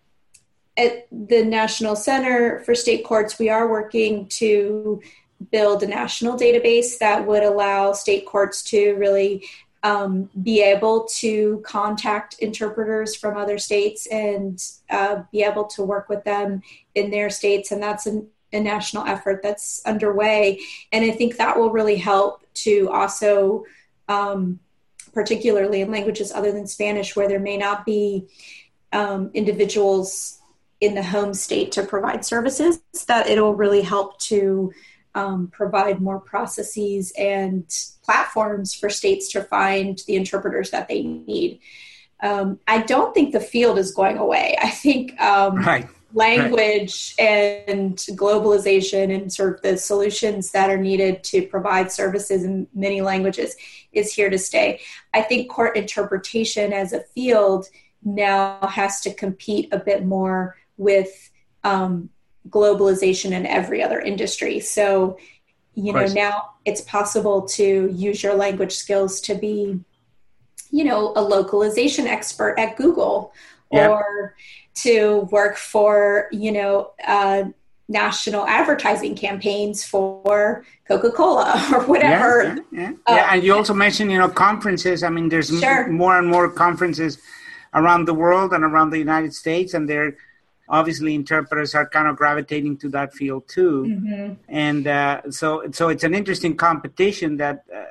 at 0.76 1.06
the 1.10 1.44
National 1.44 1.96
Center 1.96 2.60
for 2.60 2.74
State 2.74 3.04
Courts, 3.04 3.38
we 3.38 3.48
are 3.48 3.68
working 3.68 4.26
to 4.28 5.02
build 5.50 5.82
a 5.82 5.86
national 5.86 6.38
database 6.38 6.98
that 6.98 7.26
would 7.26 7.42
allow 7.42 7.92
state 7.92 8.26
courts 8.26 8.62
to 8.62 8.94
really 8.94 9.44
um, 9.82 10.30
be 10.42 10.62
able 10.62 11.04
to 11.04 11.62
contact 11.66 12.38
interpreters 12.38 13.16
from 13.16 13.36
other 13.36 13.58
states 13.58 14.06
and 14.06 14.62
uh, 14.90 15.22
be 15.32 15.42
able 15.42 15.64
to 15.64 15.82
work 15.82 16.08
with 16.08 16.22
them 16.22 16.62
in 16.94 17.10
their 17.10 17.28
states. 17.28 17.72
And 17.72 17.82
that's 17.82 18.06
a, 18.06 18.22
a, 18.52 18.60
national 18.60 19.04
effort 19.04 19.42
that's 19.42 19.82
underway. 19.84 20.60
And 20.92 21.04
I 21.04 21.10
think 21.10 21.36
that 21.36 21.58
will 21.58 21.70
really 21.70 21.96
help 21.96 22.46
to 22.54 22.88
also, 22.92 23.64
um, 24.08 24.60
particularly 25.12 25.80
in 25.80 25.90
languages 25.90 26.30
other 26.30 26.52
than 26.52 26.68
Spanish, 26.68 27.16
where 27.16 27.26
there 27.26 27.40
may 27.40 27.56
not 27.56 27.84
be 27.84 28.28
um, 28.92 29.32
individuals 29.34 30.38
in 30.82 30.96
the 30.96 31.02
home 31.02 31.32
state 31.32 31.70
to 31.70 31.84
provide 31.84 32.24
services, 32.24 32.82
that 33.06 33.28
it'll 33.28 33.54
really 33.54 33.82
help 33.82 34.18
to 34.18 34.72
um, 35.14 35.46
provide 35.46 36.00
more 36.00 36.18
processes 36.18 37.12
and 37.16 37.64
platforms 38.02 38.74
for 38.74 38.90
states 38.90 39.30
to 39.30 39.44
find 39.44 40.02
the 40.08 40.16
interpreters 40.16 40.70
that 40.72 40.88
they 40.88 41.02
need. 41.02 41.60
Um, 42.20 42.58
I 42.66 42.82
don't 42.82 43.14
think 43.14 43.32
the 43.32 43.38
field 43.40 43.78
is 43.78 43.94
going 43.94 44.18
away. 44.18 44.56
I 44.60 44.70
think 44.70 45.20
um, 45.20 45.56
right. 45.56 45.88
language 46.14 47.14
right. 47.16 47.64
and 47.68 47.96
globalization 47.96 49.14
and 49.14 49.32
sort 49.32 49.54
of 49.54 49.62
the 49.62 49.76
solutions 49.76 50.50
that 50.50 50.68
are 50.68 50.78
needed 50.78 51.22
to 51.24 51.46
provide 51.46 51.92
services 51.92 52.42
in 52.42 52.66
many 52.74 53.02
languages 53.02 53.54
is 53.92 54.12
here 54.12 54.30
to 54.30 54.38
stay. 54.38 54.80
I 55.14 55.22
think 55.22 55.48
court 55.48 55.76
interpretation 55.76 56.72
as 56.72 56.92
a 56.92 57.04
field 57.14 57.68
now 58.04 58.58
has 58.66 59.00
to 59.02 59.14
compete 59.14 59.68
a 59.72 59.78
bit 59.78 60.04
more 60.04 60.56
with 60.82 61.30
um, 61.64 62.10
globalization 62.48 63.32
in 63.32 63.46
every 63.46 63.82
other 63.82 64.00
industry. 64.00 64.60
So, 64.60 65.18
you 65.74 65.92
know, 65.92 66.06
now 66.06 66.50
it's 66.64 66.82
possible 66.82 67.42
to 67.42 67.88
use 67.92 68.22
your 68.22 68.34
language 68.34 68.72
skills 68.72 69.20
to 69.22 69.34
be, 69.34 69.80
you 70.70 70.84
know, 70.84 71.12
a 71.16 71.22
localization 71.22 72.06
expert 72.06 72.58
at 72.58 72.76
Google 72.76 73.32
yep. 73.70 73.90
or 73.90 74.34
to 74.74 75.28
work 75.30 75.56
for, 75.56 76.28
you 76.32 76.52
know, 76.52 76.92
uh, 77.06 77.44
national 77.88 78.46
advertising 78.46 79.14
campaigns 79.14 79.84
for 79.84 80.64
Coca-Cola 80.88 81.68
or 81.74 81.84
whatever. 81.84 82.42
Yeah, 82.42 82.54
yeah, 82.54 82.80
yeah. 82.80 82.90
Uh, 83.06 83.14
yeah. 83.16 83.34
and 83.34 83.44
you 83.44 83.54
also 83.54 83.74
mentioned, 83.74 84.10
you 84.10 84.18
know, 84.18 84.28
conferences. 84.28 85.02
I 85.02 85.10
mean, 85.10 85.28
there's 85.28 85.48
sure. 85.48 85.84
m- 85.84 85.92
more 85.94 86.18
and 86.18 86.28
more 86.28 86.50
conferences 86.50 87.18
around 87.74 88.06
the 88.06 88.14
world 88.14 88.52
and 88.52 88.64
around 88.64 88.90
the 88.90 88.98
United 88.98 89.34
States, 89.34 89.74
and 89.74 89.88
they're 89.88 90.16
obviously 90.68 91.14
interpreters 91.14 91.74
are 91.74 91.86
kind 91.86 92.08
of 92.08 92.16
gravitating 92.16 92.76
to 92.76 92.88
that 92.88 93.12
field 93.12 93.46
too 93.48 93.84
mm-hmm. 93.88 94.34
and 94.48 94.86
uh, 94.86 95.20
so 95.30 95.62
so 95.72 95.88
it's 95.88 96.04
an 96.04 96.14
interesting 96.14 96.56
competition 96.56 97.36
that 97.36 97.64
uh, 97.74 97.84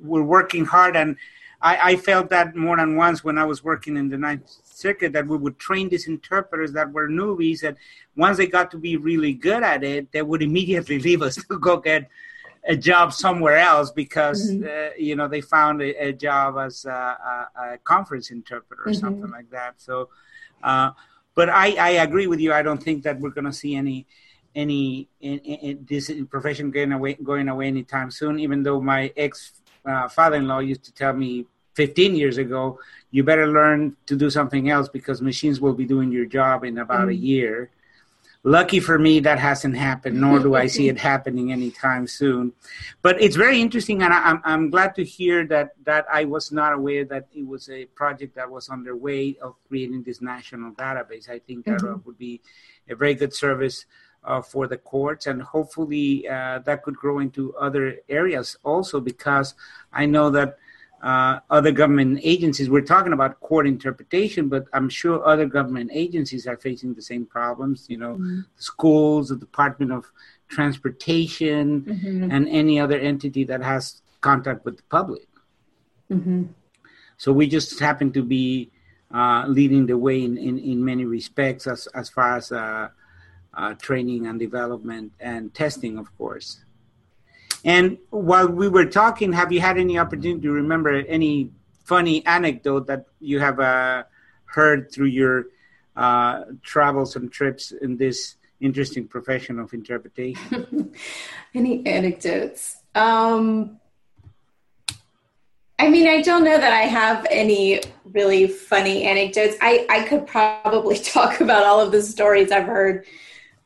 we're 0.00 0.22
working 0.22 0.64
hard 0.64 0.96
and 0.96 1.16
I, 1.60 1.92
I, 1.92 1.96
felt 1.96 2.28
that 2.30 2.54
more 2.54 2.76
than 2.76 2.96
once 2.96 3.24
when 3.24 3.38
I 3.38 3.44
was 3.44 3.64
working 3.64 3.96
in 3.96 4.08
the 4.08 4.18
Ninth 4.18 4.50
Circuit 4.64 5.12
that 5.14 5.26
we 5.26 5.36
would 5.36 5.58
train 5.58 5.88
these 5.88 6.06
interpreters 6.06 6.72
that 6.72 6.92
were 6.92 7.08
newbies 7.08 7.60
that 7.60 7.76
once 8.14 8.36
they 8.36 8.46
got 8.46 8.70
to 8.72 8.78
be 8.78 8.96
really 8.96 9.32
good 9.32 9.62
at 9.62 9.82
it, 9.82 10.12
they 10.12 10.22
would 10.22 10.42
immediately 10.42 10.98
leave 11.08 11.22
us 11.22 11.36
to 11.36 11.58
go 11.58 11.78
get 11.78 12.08
a 12.68 12.76
job 12.76 13.12
somewhere 13.12 13.56
else 13.56 13.90
because 13.90 14.50
mm-hmm. 14.50 14.64
uh, 14.64 14.94
you 14.98 15.16
know 15.16 15.28
they 15.28 15.40
found 15.40 15.80
a, 15.80 16.08
a 16.08 16.12
job 16.12 16.58
as 16.58 16.84
a, 16.84 16.90
a, 16.90 17.60
a, 17.60 17.78
conference 17.78 18.30
interpreter 18.30 18.82
or 18.82 18.92
mm-hmm. 18.92 19.00
something 19.00 19.30
like 19.30 19.50
that. 19.50 19.74
So. 19.80 20.10
Uh, 20.62 20.90
but 21.36 21.48
I, 21.50 21.76
I 21.76 21.90
agree 22.02 22.26
with 22.26 22.40
you. 22.40 22.52
I 22.52 22.62
don't 22.62 22.82
think 22.82 23.04
that 23.04 23.20
we're 23.20 23.30
going 23.30 23.44
to 23.44 23.52
see 23.52 23.76
any 23.76 24.06
any 24.56 25.06
in, 25.20 25.38
in, 25.38 25.86
this 25.88 26.10
profession 26.30 26.70
going 26.70 26.90
away 26.90 27.14
going 27.22 27.48
away 27.48 27.68
anytime 27.68 28.10
soon. 28.10 28.40
Even 28.40 28.64
though 28.64 28.80
my 28.80 29.12
ex 29.16 29.52
uh, 29.84 30.08
father-in-law 30.08 30.60
used 30.60 30.82
to 30.84 30.92
tell 30.92 31.12
me 31.12 31.46
15 31.74 32.16
years 32.16 32.38
ago, 32.38 32.80
you 33.10 33.22
better 33.22 33.46
learn 33.46 33.94
to 34.06 34.16
do 34.16 34.30
something 34.30 34.70
else 34.70 34.88
because 34.88 35.20
machines 35.20 35.60
will 35.60 35.74
be 35.74 35.84
doing 35.84 36.10
your 36.10 36.24
job 36.24 36.64
in 36.64 36.78
about 36.78 37.02
mm-hmm. 37.02 37.10
a 37.10 37.30
year. 37.32 37.70
Lucky 38.42 38.80
for 38.80 38.98
me, 38.98 39.20
that 39.20 39.38
hasn't 39.38 39.76
happened, 39.76 40.20
nor 40.20 40.38
do 40.38 40.54
I 40.54 40.66
see 40.66 40.88
it 40.92 40.98
happening 40.98 41.52
anytime 41.52 42.06
soon. 42.06 42.52
But 43.02 43.20
it's 43.20 43.36
very 43.36 43.60
interesting, 43.60 44.02
and 44.02 44.12
I'm, 44.12 44.40
I'm 44.44 44.70
glad 44.70 44.94
to 44.96 45.04
hear 45.04 45.46
that, 45.46 45.70
that 45.84 46.06
I 46.12 46.24
was 46.24 46.52
not 46.52 46.72
aware 46.72 47.04
that 47.06 47.26
it 47.34 47.46
was 47.46 47.68
a 47.68 47.86
project 47.86 48.36
that 48.36 48.50
was 48.50 48.68
underway 48.68 49.36
of 49.42 49.56
creating 49.66 50.02
this 50.04 50.20
national 50.20 50.72
database. 50.72 51.28
I 51.28 51.40
think 51.40 51.64
that 51.64 51.80
mm-hmm. 51.80 52.00
would 52.04 52.18
be 52.18 52.40
a 52.88 52.94
very 52.94 53.14
good 53.14 53.34
service 53.34 53.86
uh, 54.24 54.42
for 54.42 54.66
the 54.66 54.76
courts, 54.76 55.26
and 55.26 55.40
hopefully 55.42 56.28
uh, 56.28 56.58
that 56.60 56.82
could 56.82 56.96
grow 56.96 57.20
into 57.20 57.54
other 57.56 57.96
areas 58.08 58.56
also, 58.64 59.00
because 59.00 59.54
I 59.92 60.06
know 60.06 60.30
that 60.30 60.58
uh, 61.02 61.40
other 61.50 61.72
government 61.72 62.20
agencies. 62.22 62.70
We're 62.70 62.80
talking 62.80 63.12
about 63.12 63.40
court 63.40 63.66
interpretation, 63.66 64.48
but 64.48 64.66
I'm 64.72 64.88
sure 64.88 65.26
other 65.26 65.46
government 65.46 65.90
agencies 65.92 66.46
are 66.46 66.56
facing 66.56 66.94
the 66.94 67.02
same 67.02 67.26
problems. 67.26 67.86
You 67.88 67.98
know, 67.98 68.14
mm-hmm. 68.14 68.40
schools, 68.56 69.28
the 69.28 69.36
Department 69.36 69.92
of 69.92 70.10
Transportation, 70.48 71.82
mm-hmm. 71.82 72.30
and 72.30 72.48
any 72.48 72.80
other 72.80 72.98
entity 72.98 73.44
that 73.44 73.62
has 73.62 74.02
contact 74.20 74.64
with 74.64 74.78
the 74.78 74.82
public. 74.84 75.28
Mm-hmm. 76.10 76.44
So 77.18 77.32
we 77.32 77.46
just 77.46 77.78
happen 77.80 78.12
to 78.12 78.22
be 78.22 78.70
uh, 79.14 79.44
leading 79.46 79.86
the 79.86 79.96
way 79.96 80.22
in, 80.22 80.36
in, 80.36 80.58
in, 80.58 80.84
many 80.84 81.04
respects 81.04 81.66
as, 81.66 81.86
as 81.94 82.10
far 82.10 82.36
as 82.36 82.50
uh, 82.50 82.88
uh 83.54 83.74
training 83.74 84.26
and 84.26 84.38
development 84.38 85.12
and 85.20 85.54
testing, 85.54 85.96
of 85.98 86.16
course. 86.18 86.64
And 87.66 87.98
while 88.10 88.46
we 88.46 88.68
were 88.68 88.86
talking, 88.86 89.32
have 89.32 89.50
you 89.50 89.60
had 89.60 89.76
any 89.76 89.98
opportunity 89.98 90.40
to 90.42 90.52
remember 90.52 90.94
any 90.94 91.50
funny 91.84 92.24
anecdote 92.24 92.86
that 92.86 93.06
you 93.18 93.40
have 93.40 93.58
uh, 93.58 94.04
heard 94.44 94.92
through 94.92 95.08
your 95.08 95.46
uh, 95.96 96.44
travels 96.62 97.16
and 97.16 97.30
trips 97.30 97.72
in 97.72 97.96
this 97.96 98.36
interesting 98.60 99.08
profession 99.08 99.58
of 99.58 99.74
interpretation? 99.74 100.92
any 101.54 101.84
anecdotes? 101.84 102.76
Um, 102.94 103.80
I 105.76 105.90
mean, 105.90 106.06
I 106.06 106.22
don't 106.22 106.44
know 106.44 106.56
that 106.56 106.72
I 106.72 106.82
have 106.82 107.26
any 107.28 107.80
really 108.04 108.46
funny 108.46 109.02
anecdotes. 109.02 109.56
I, 109.60 109.86
I 109.90 110.04
could 110.04 110.24
probably 110.28 110.98
talk 111.14 111.40
about 111.40 111.64
all 111.64 111.80
of 111.80 111.90
the 111.90 112.00
stories 112.00 112.52
I've 112.52 112.66
heard 112.66 113.06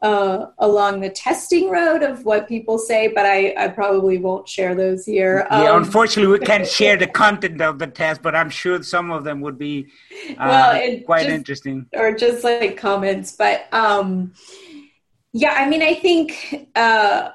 uh, 0.03 0.47
along 0.59 1.01
the 1.01 1.11
testing 1.11 1.71
road 1.71 2.03
of 2.03 2.25
what 2.25 2.49
people 2.49 2.79
say, 2.79 3.09
but 3.09 3.27
I, 3.27 3.55
I 3.57 3.69
probably 3.69 4.19
won't 4.19 4.49
share 4.49 4.75
those 4.75 5.05
here. 5.05 5.47
Yeah, 5.51 5.73
um, 5.73 5.83
unfortunately, 5.83 6.39
we 6.39 6.45
can't 6.45 6.67
share 6.79 6.97
the 6.97 7.07
content 7.07 7.61
of 7.61 7.79
the 7.79 7.87
test, 7.87 8.23
but 8.23 8.35
I'm 8.35 8.51
sure 8.51 8.83
some 8.83 9.11
of 9.11 9.25
them 9.25 9.41
would 9.41 9.59
be 9.59 9.89
uh, 10.31 10.35
well, 10.39 11.01
quite 11.05 11.25
just, 11.25 11.35
interesting. 11.35 11.87
Or 11.95 12.13
just 12.15 12.45
like 12.45 12.77
comments. 12.77 13.33
But 13.33 13.67
um, 13.73 14.33
yeah, 15.33 15.55
I 15.57 15.69
mean, 15.69 15.83
I 15.83 15.95
think 15.95 16.69
uh, 16.75 17.31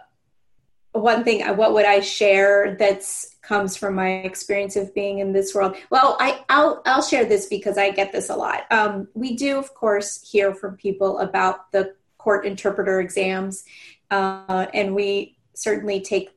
one 0.94 1.24
thing, 1.24 1.46
what 1.56 1.74
would 1.74 1.86
I 1.86 2.00
share 2.00 2.76
that's 2.80 3.36
comes 3.46 3.78
from 3.78 3.96
my 3.96 4.10
experience 4.10 4.76
of 4.76 4.94
being 4.94 5.20
in 5.20 5.32
this 5.32 5.54
world. 5.54 5.76
Well, 5.90 6.18
I, 6.20 6.44
will 6.50 6.82
I'll 6.86 7.02
share 7.02 7.26
this 7.26 7.46
because 7.46 7.78
I 7.78 7.92
get 7.92 8.12
this 8.12 8.30
a 8.30 8.36
lot. 8.36 8.64
Um, 8.72 9.08
we 9.14 9.36
do, 9.36 9.58
of 9.58 9.74
course, 9.74 10.28
hear 10.28 10.54
from 10.54 10.78
people 10.78 11.20
about 11.20 11.72
the 11.72 11.94
court 12.26 12.44
interpreter 12.46 13.00
exams, 13.00 13.64
uh, 14.10 14.66
and 14.74 14.96
we 14.96 15.38
certainly 15.54 16.02
take 16.02 16.28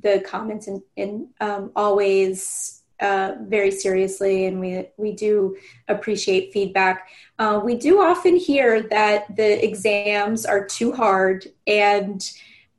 the 0.00 0.20
comments 0.20 0.68
in, 0.68 0.80
in 0.94 1.28
um, 1.40 1.72
always 1.74 2.82
uh, 3.00 3.32
very 3.40 3.70
seriously, 3.70 4.46
and 4.46 4.60
we 4.60 4.88
we 4.96 5.12
do 5.12 5.56
appreciate 5.88 6.52
feedback. 6.52 7.08
Uh, 7.38 7.60
we 7.62 7.74
do 7.76 8.00
often 8.00 8.36
hear 8.36 8.82
that 8.82 9.36
the 9.36 9.64
exams 9.68 10.46
are 10.46 10.64
too 10.64 10.92
hard, 10.92 11.46
and 11.66 12.20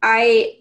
I 0.02 0.60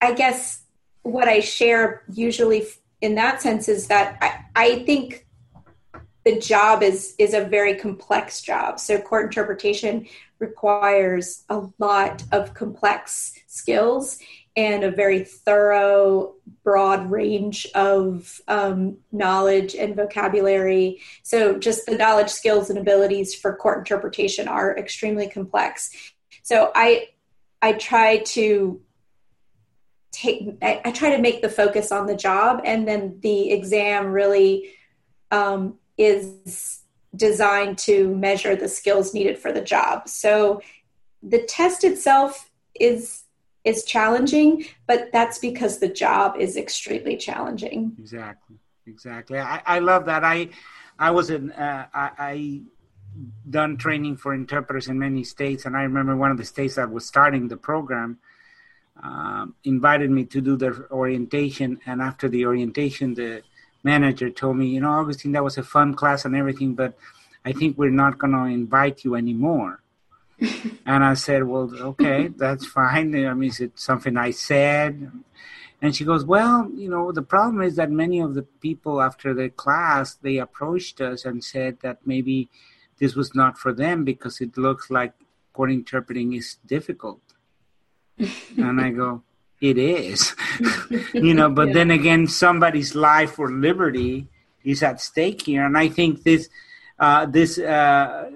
I 0.00 0.12
guess 0.12 0.62
what 1.02 1.28
I 1.28 1.40
share 1.40 2.02
usually 2.12 2.66
in 3.00 3.14
that 3.14 3.42
sense 3.42 3.68
is 3.68 3.86
that 3.86 4.18
I, 4.20 4.28
I 4.64 4.84
think 4.84 5.25
the 6.26 6.38
job 6.40 6.82
is 6.82 7.14
is 7.18 7.32
a 7.34 7.44
very 7.44 7.76
complex 7.76 8.42
job. 8.42 8.80
So 8.80 9.00
court 9.00 9.26
interpretation 9.26 10.06
requires 10.40 11.44
a 11.48 11.62
lot 11.78 12.24
of 12.32 12.52
complex 12.52 13.32
skills 13.46 14.18
and 14.56 14.82
a 14.82 14.90
very 14.90 15.22
thorough, 15.22 16.34
broad 16.64 17.10
range 17.10 17.68
of 17.74 18.40
um, 18.48 18.96
knowledge 19.12 19.76
and 19.76 19.94
vocabulary. 19.94 21.00
So, 21.22 21.58
just 21.58 21.86
the 21.86 21.96
knowledge, 21.96 22.30
skills, 22.30 22.70
and 22.70 22.78
abilities 22.78 23.34
for 23.34 23.54
court 23.54 23.78
interpretation 23.78 24.48
are 24.48 24.76
extremely 24.76 25.28
complex. 25.28 25.90
So, 26.42 26.72
I 26.74 27.08
I 27.62 27.74
try 27.74 28.18
to 28.18 28.80
take 30.10 30.56
I, 30.62 30.80
I 30.86 30.90
try 30.90 31.14
to 31.14 31.22
make 31.22 31.42
the 31.42 31.50
focus 31.50 31.92
on 31.92 32.06
the 32.06 32.16
job, 32.16 32.62
and 32.64 32.88
then 32.88 33.20
the 33.20 33.52
exam 33.52 34.06
really 34.06 34.70
um, 35.30 35.78
is 35.98 36.80
designed 37.14 37.78
to 37.78 38.14
measure 38.14 38.56
the 38.56 38.68
skills 38.68 39.14
needed 39.14 39.38
for 39.38 39.52
the 39.52 39.60
job. 39.60 40.08
So, 40.08 40.62
the 41.22 41.42
test 41.42 41.84
itself 41.84 42.50
is 42.74 43.24
is 43.64 43.84
challenging, 43.84 44.64
but 44.86 45.10
that's 45.12 45.38
because 45.38 45.78
the 45.78 45.88
job 45.88 46.36
is 46.38 46.56
extremely 46.56 47.16
challenging. 47.16 47.96
Exactly, 47.98 48.56
exactly. 48.86 49.40
I, 49.40 49.60
I 49.66 49.78
love 49.80 50.06
that. 50.06 50.22
I 50.22 50.50
I 50.98 51.10
was 51.10 51.30
in 51.30 51.50
uh, 51.52 51.86
I, 51.92 52.10
I 52.18 52.60
done 53.50 53.76
training 53.76 54.16
for 54.16 54.34
interpreters 54.34 54.88
in 54.88 54.98
many 54.98 55.24
states, 55.24 55.64
and 55.64 55.76
I 55.76 55.82
remember 55.82 56.16
one 56.16 56.30
of 56.30 56.36
the 56.36 56.44
states 56.44 56.76
that 56.76 56.90
was 56.90 57.06
starting 57.06 57.48
the 57.48 57.56
program 57.56 58.18
um, 59.02 59.54
invited 59.64 60.10
me 60.10 60.24
to 60.26 60.40
do 60.40 60.56
their 60.56 60.90
orientation, 60.92 61.80
and 61.86 62.00
after 62.00 62.28
the 62.28 62.46
orientation, 62.46 63.14
the 63.14 63.42
manager 63.92 64.28
told 64.30 64.56
me, 64.56 64.66
you 64.74 64.80
know, 64.80 64.90
Augustine, 65.00 65.32
that 65.32 65.44
was 65.48 65.58
a 65.58 65.62
fun 65.62 65.94
class 65.94 66.24
and 66.24 66.34
everything, 66.34 66.74
but 66.74 66.92
I 67.44 67.52
think 67.52 67.70
we're 67.78 68.00
not 68.04 68.18
going 68.18 68.32
to 68.32 68.44
invite 68.60 69.04
you 69.04 69.14
anymore 69.14 69.82
and 70.86 71.04
I 71.04 71.14
said, 71.14 71.44
Well, 71.44 71.70
okay, 71.92 72.28
that's 72.28 72.66
fine. 72.66 73.14
I 73.14 73.34
mean, 73.34 73.50
is 73.50 73.60
it 73.60 73.78
something 73.78 74.16
I 74.16 74.32
said? 74.32 75.10
And 75.80 75.96
she 75.96 76.04
goes, 76.04 76.24
Well, 76.24 76.70
you 76.74 76.90
know, 76.90 77.12
the 77.12 77.22
problem 77.22 77.62
is 77.62 77.76
that 77.76 77.90
many 77.90 78.20
of 78.20 78.34
the 78.34 78.42
people 78.42 79.00
after 79.00 79.32
the 79.32 79.48
class 79.48 80.14
they 80.14 80.38
approached 80.38 81.00
us 81.00 81.24
and 81.24 81.42
said 81.42 81.78
that 81.80 81.98
maybe 82.04 82.50
this 82.98 83.14
was 83.14 83.34
not 83.34 83.58
for 83.58 83.72
them 83.72 84.04
because 84.04 84.40
it 84.40 84.58
looks 84.58 84.90
like 84.90 85.12
court 85.52 85.70
interpreting 85.70 86.34
is 86.34 86.58
difficult. 86.66 87.22
and 88.18 88.80
I 88.80 88.90
go, 88.90 89.22
It 89.60 89.78
is. 89.78 90.34
you 91.14 91.34
know, 91.34 91.50
but 91.50 91.68
yeah. 91.68 91.74
then 91.74 91.90
again, 91.90 92.26
somebody's 92.26 92.94
life 92.94 93.38
or 93.38 93.50
liberty 93.50 94.28
is 94.64 94.82
at 94.82 95.00
stake 95.00 95.42
here. 95.42 95.64
And 95.64 95.78
I 95.78 95.88
think 95.88 96.22
this 96.22 96.48
uh, 96.98 97.26
this 97.26 97.58
uh, 97.58 98.30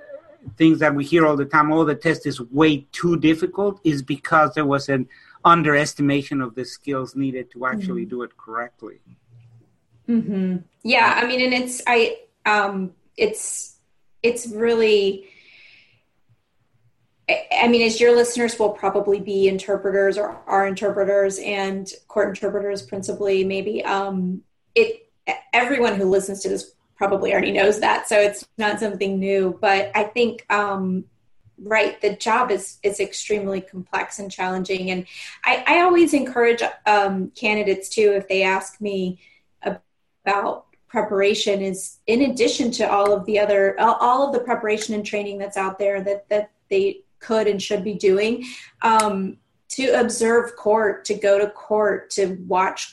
things 0.57 0.79
that 0.79 0.95
we 0.95 1.05
hear 1.05 1.27
all 1.27 1.37
the 1.37 1.45
time, 1.45 1.73
oh, 1.73 1.85
the 1.85 1.95
test 1.95 2.27
is 2.27 2.41
way 2.41 2.87
too 2.93 3.19
difficult, 3.19 3.81
is 3.85 4.03
because 4.03 4.55
there 4.55 4.67
was 4.67 4.89
an 4.89 5.09
underestimation 5.45 6.41
of 6.41 6.55
the 6.55 6.65
skills 6.65 7.17
needed 7.17 7.51
to 7.53 7.67
actually 7.67 8.03
mm-hmm. 8.03 8.11
do 8.11 8.23
it 8.23 8.37
correctly. 8.37 9.01
Mm-hmm. 10.09 10.57
Yeah, 10.83 11.21
I 11.23 11.27
mean, 11.27 11.41
and 11.41 11.55
it's 11.55 11.83
I 11.87 12.19
um, 12.47 12.93
it's 13.17 13.77
it's 14.23 14.49
really. 14.49 15.27
I 17.53 17.69
mean, 17.69 17.83
as 17.83 18.01
your 18.01 18.15
listeners 18.15 18.59
will 18.59 18.71
probably 18.71 19.21
be 19.21 19.49
interpreters 19.49 20.19
or 20.19 20.41
are 20.47 20.67
interpreters 20.67 21.39
and 21.39 21.91
court 22.09 22.29
interpreters 22.29 22.83
principally, 22.83 23.45
maybe 23.45 23.85
um, 23.85 24.43
it. 24.75 25.07
Everyone 25.53 25.95
who 25.95 26.07
listens 26.07 26.43
to 26.43 26.49
this 26.49 26.73
probably 26.97 27.33
already 27.33 27.53
knows 27.53 27.81
that, 27.81 28.09
so 28.09 28.19
it's 28.19 28.47
not 28.59 28.81
something 28.81 29.19
new. 29.19 29.57
But 29.61 29.93
I 29.95 30.05
think 30.05 30.45
um, 30.51 31.05
right 31.63 32.01
the 32.01 32.17
job 32.17 32.51
is 32.51 32.79
is 32.83 33.01
extremely 33.01 33.61
complex 33.61 34.19
and 34.19 34.31
challenging 34.31 34.91
and 34.91 35.07
i, 35.45 35.63
I 35.67 35.81
always 35.83 36.15
encourage 36.15 36.63
um, 36.87 37.31
candidates 37.33 37.89
too 37.89 38.13
if 38.13 38.29
they 38.29 38.43
ask 38.43 38.81
me 38.81 39.21
about 39.63 40.67
preparation 40.89 41.63
is 41.63 41.99
in 42.07 42.23
addition 42.23 42.71
to 42.73 42.91
all 42.91 43.13
of 43.13 43.25
the 43.27 43.39
other 43.39 43.79
all 43.79 44.27
of 44.27 44.33
the 44.33 44.41
preparation 44.41 44.95
and 44.95 45.05
training 45.05 45.39
that's 45.39 45.57
out 45.57 45.79
there 45.79 46.03
that 46.03 46.29
that 46.29 46.51
they 46.69 47.03
could 47.21 47.47
and 47.47 47.63
should 47.63 47.85
be 47.85 47.95
doing 47.95 48.45
um, 48.83 49.37
to 49.69 49.89
observe 50.01 50.57
court 50.57 51.05
to 51.05 51.15
go 51.15 51.39
to 51.39 51.49
court 51.51 52.11
to 52.11 52.37
watch 52.47 52.93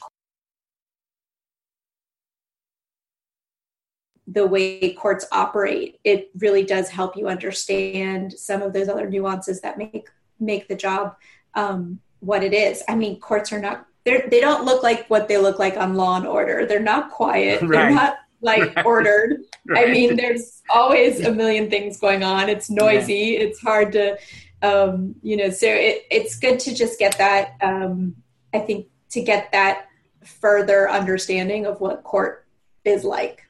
the 4.27 4.45
way 4.45 4.93
courts 4.93 5.25
operate, 5.31 5.99
it 6.03 6.29
really 6.37 6.63
does 6.63 6.89
help 6.89 7.15
you 7.15 7.27
understand 7.27 8.33
some 8.33 8.61
of 8.61 8.73
those 8.73 8.89
other 8.89 9.09
nuances 9.09 9.61
that 9.61 9.77
make 9.77 10.09
make 10.39 10.67
the 10.67 10.75
job 10.75 11.15
um, 11.55 11.99
what 12.19 12.43
it 12.43 12.53
is. 12.53 12.83
I 12.87 12.95
mean, 12.95 13.19
courts 13.19 13.51
are 13.53 13.59
not 13.59 13.87
they 14.03 14.27
they 14.29 14.41
don't 14.41 14.65
look 14.65 14.83
like 14.83 15.07
what 15.07 15.27
they 15.27 15.37
look 15.37 15.59
like 15.59 15.77
on 15.77 15.95
Law 15.95 16.17
and 16.17 16.27
Order. 16.27 16.65
They're 16.65 16.79
not 16.79 17.09
quiet. 17.09 17.61
Right. 17.61 17.71
They're 17.71 17.91
not 17.91 18.17
like 18.41 18.75
right. 18.75 18.85
ordered. 18.85 19.41
Right. 19.69 19.89
I 19.89 19.91
mean, 19.91 20.15
there's 20.15 20.61
always 20.73 21.19
a 21.25 21.31
million 21.33 21.69
things 21.69 21.99
going 21.99 22.23
on. 22.23 22.47
It's 22.47 22.69
noisy. 22.69 23.13
Yeah. 23.13 23.39
It's 23.39 23.59
hard 23.59 23.91
to, 23.91 24.17
um, 24.61 25.13
you 25.21 25.35
know. 25.35 25.49
So 25.49 25.67
it, 25.67 26.03
it's 26.09 26.39
good 26.39 26.57
to 26.61 26.73
just 26.73 26.97
get 26.97 27.17
that. 27.17 27.57
Um, 27.61 28.15
I 28.53 28.59
think 28.59 28.87
to 29.09 29.21
get 29.21 29.51
that 29.51 29.89
further 30.23 30.89
understanding 30.89 31.65
of 31.65 31.81
what 31.81 32.05
court 32.05 32.47
is 32.85 33.03
like. 33.03 33.43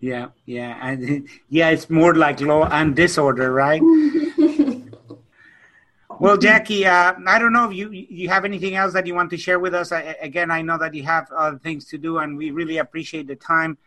Yeah, 0.00 0.26
yeah, 0.44 0.78
and 0.82 1.26
yeah, 1.48 1.70
it's 1.70 1.88
more 1.88 2.14
like 2.14 2.42
law 2.42 2.68
and 2.70 2.94
disorder, 2.94 3.52
right? 3.52 3.80
well, 6.20 6.36
Jackie, 6.36 6.84
uh, 6.84 7.14
I 7.26 7.38
don't 7.38 7.54
know 7.54 7.70
if 7.70 7.74
you 7.74 7.90
you 7.90 8.28
have 8.28 8.44
anything 8.44 8.74
else 8.74 8.92
that 8.92 9.06
you 9.06 9.14
want 9.14 9.30
to 9.30 9.38
share 9.38 9.58
with 9.58 9.74
us. 9.74 9.92
I, 9.92 10.14
again, 10.20 10.50
I 10.50 10.60
know 10.60 10.76
that 10.76 10.92
you 10.92 11.04
have 11.04 11.32
other 11.32 11.58
things 11.58 11.86
to 11.86 11.96
do, 11.96 12.18
and 12.18 12.36
we 12.36 12.50
really 12.50 12.76
appreciate 12.78 13.28
the 13.28 13.36
time 13.36 13.78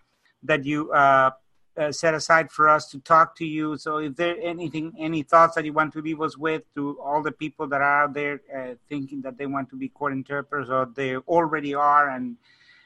that 0.44 0.66
you 0.66 0.92
uh, 0.92 1.32
uh, 1.78 1.92
set 1.92 2.14
aside 2.14 2.52
for 2.52 2.70
us 2.70 2.90
to 2.92 3.00
talk 3.00 3.36
to 3.38 3.46
you. 3.46 3.78
So, 3.78 3.98
if 3.98 4.16
there 4.16 4.36
anything, 4.42 4.94
any 4.98 5.24
thoughts 5.24 5.56
that 5.56 5.66
you 5.66 5.74
want 5.74 5.94
to 5.94 6.02
leave 6.02 6.22
us 6.22 6.38
with 6.38 6.64
to 6.76 7.00
all 7.00 7.22
the 7.22 7.32
people 7.32 7.68
that 7.68 7.82
are 7.82 8.04
out 8.04 8.14
there 8.14 8.42
uh, 8.56 8.76
thinking 8.90 9.22
that 9.22 9.38
they 9.38 9.46
want 9.46 9.70
to 9.70 9.76
be 9.76 9.90
court 9.90 10.14
interpreters 10.14 10.70
or 10.70 10.90
they 10.96 11.18
already 11.18 11.74
are 11.74 12.10
and 12.10 12.38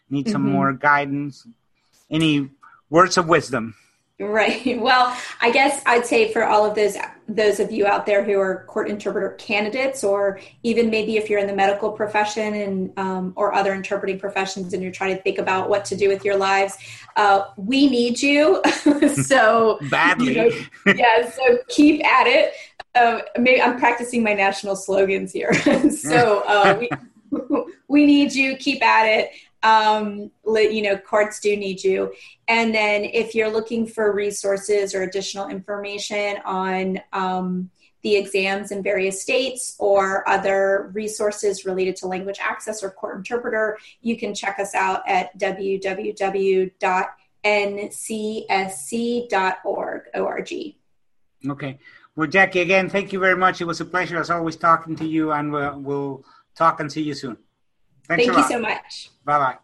need 0.10 0.30
some 0.30 0.43
mm-hmm. 0.43 0.54
more 0.54 0.74
guidance, 0.74 1.47
any 2.10 2.49
words 2.89 3.18
of 3.18 3.28
wisdom 3.28 3.76
right. 4.20 4.80
Well 4.82 5.16
i 5.41 5.51
guess 5.51 5.82
i'd 5.86 6.05
say 6.05 6.32
for 6.32 6.45
all 6.45 6.66
of 6.66 6.76
those 6.76 6.97
those 7.28 7.59
of 7.59 7.72
you 7.72 7.86
out 7.86 8.05
there 8.05 8.24
who 8.24 8.39
are 8.39 8.66
court 8.66 8.89
interpreter 8.89 9.32
candidates 9.32 10.03
or 10.03 10.39
even 10.64 10.89
maybe 10.89 11.18
if 11.18 11.30
you're 11.30 11.39
in 11.39 11.47
the 11.47 11.55
medical 11.55 11.91
profession 11.91 12.53
and 12.53 12.93
um, 12.97 13.34
or 13.36 13.53
other 13.53 13.74
interpreting 13.74 14.20
professions 14.20 14.74
and 14.74 14.84
you're 14.84 14.91
trying 14.91 15.16
to 15.16 15.22
think 15.22 15.38
about 15.38 15.70
what 15.70 15.86
to 15.86 15.95
do 15.95 16.07
with 16.09 16.26
your 16.26 16.36
lives 16.36 16.78
uh, 17.16 17.45
we 17.57 17.89
need 17.89 18.22
you. 18.22 18.62
So 19.12 19.80
badly. 19.89 20.34
you 20.34 20.36
know, 20.36 20.93
yeah 20.95 21.30
so 21.30 21.57
keep 21.68 22.05
at 22.05 22.28
it. 22.28 22.53
Uh, 22.93 23.22
maybe 23.38 23.62
i'm 23.62 23.80
practicing 23.80 24.24
my 24.24 24.34
national 24.34 24.76
slogans 24.76 25.32
here. 25.32 25.53
So 25.91 26.43
uh, 26.45 26.80
we, 26.80 27.64
we 27.88 28.05
need 28.05 28.34
you. 28.34 28.55
Keep 28.57 28.84
at 28.84 29.05
it 29.05 29.32
um, 29.64 30.32
you 30.45 30.82
know, 30.82 30.97
courts 30.97 31.39
do 31.39 31.55
need 31.55 31.84
you. 31.84 32.14
And 32.47 32.74
then 32.74 33.03
if 33.03 33.36
you're 33.36 33.51
looking 33.51 33.86
for 33.86 34.12
resources 34.12 34.95
or 34.95 35.03
additional 35.03 35.49
information 35.49 36.38
on 36.45 36.99
um, 37.14 37.70
the 38.01 38.16
exams 38.16 38.72
in 38.72 38.82
various 38.82 39.22
states 39.22 39.76
or 39.78 40.28
other 40.28 40.89
resources 40.93 41.66
related 41.66 41.95
to 41.97 42.07
language 42.07 42.39
access 42.41 42.82
or 42.84 42.89
court 42.89 43.18
interpreter, 43.18 43.78
you 44.01 44.18
can 44.18 44.34
check 44.34 44.57
us 44.59 44.74
out 44.74 45.07
at 45.07 45.38
www.ncsc.org. 45.38 46.72
O-R-G. 50.14 50.78
Okay. 51.47 51.80
Well, 52.16 52.28
Jackie, 52.28 52.59
again, 52.59 52.89
thank 52.89 53.14
you 53.14 53.20
very 53.20 53.38
much. 53.38 53.62
It 53.62 53.66
was 53.66 53.80
a 53.80 53.86
pleasure 53.86 54.20
as 54.20 54.30
always 54.30 54.57
talking 54.57 54.95
to 54.97 55.05
you, 55.05 55.32
and 55.32 55.51
we'll, 55.51 55.80
we'll 55.80 56.26
talk 56.55 56.80
and 56.80 56.91
see 56.91 57.01
you 57.03 57.14
soon. 57.14 57.38
Thanks 58.18 58.26
Thank 58.26 58.38
you 58.38 58.55
so 58.55 58.59
much. 58.59 59.09
Bye 59.24 59.39
bye. 59.39 59.57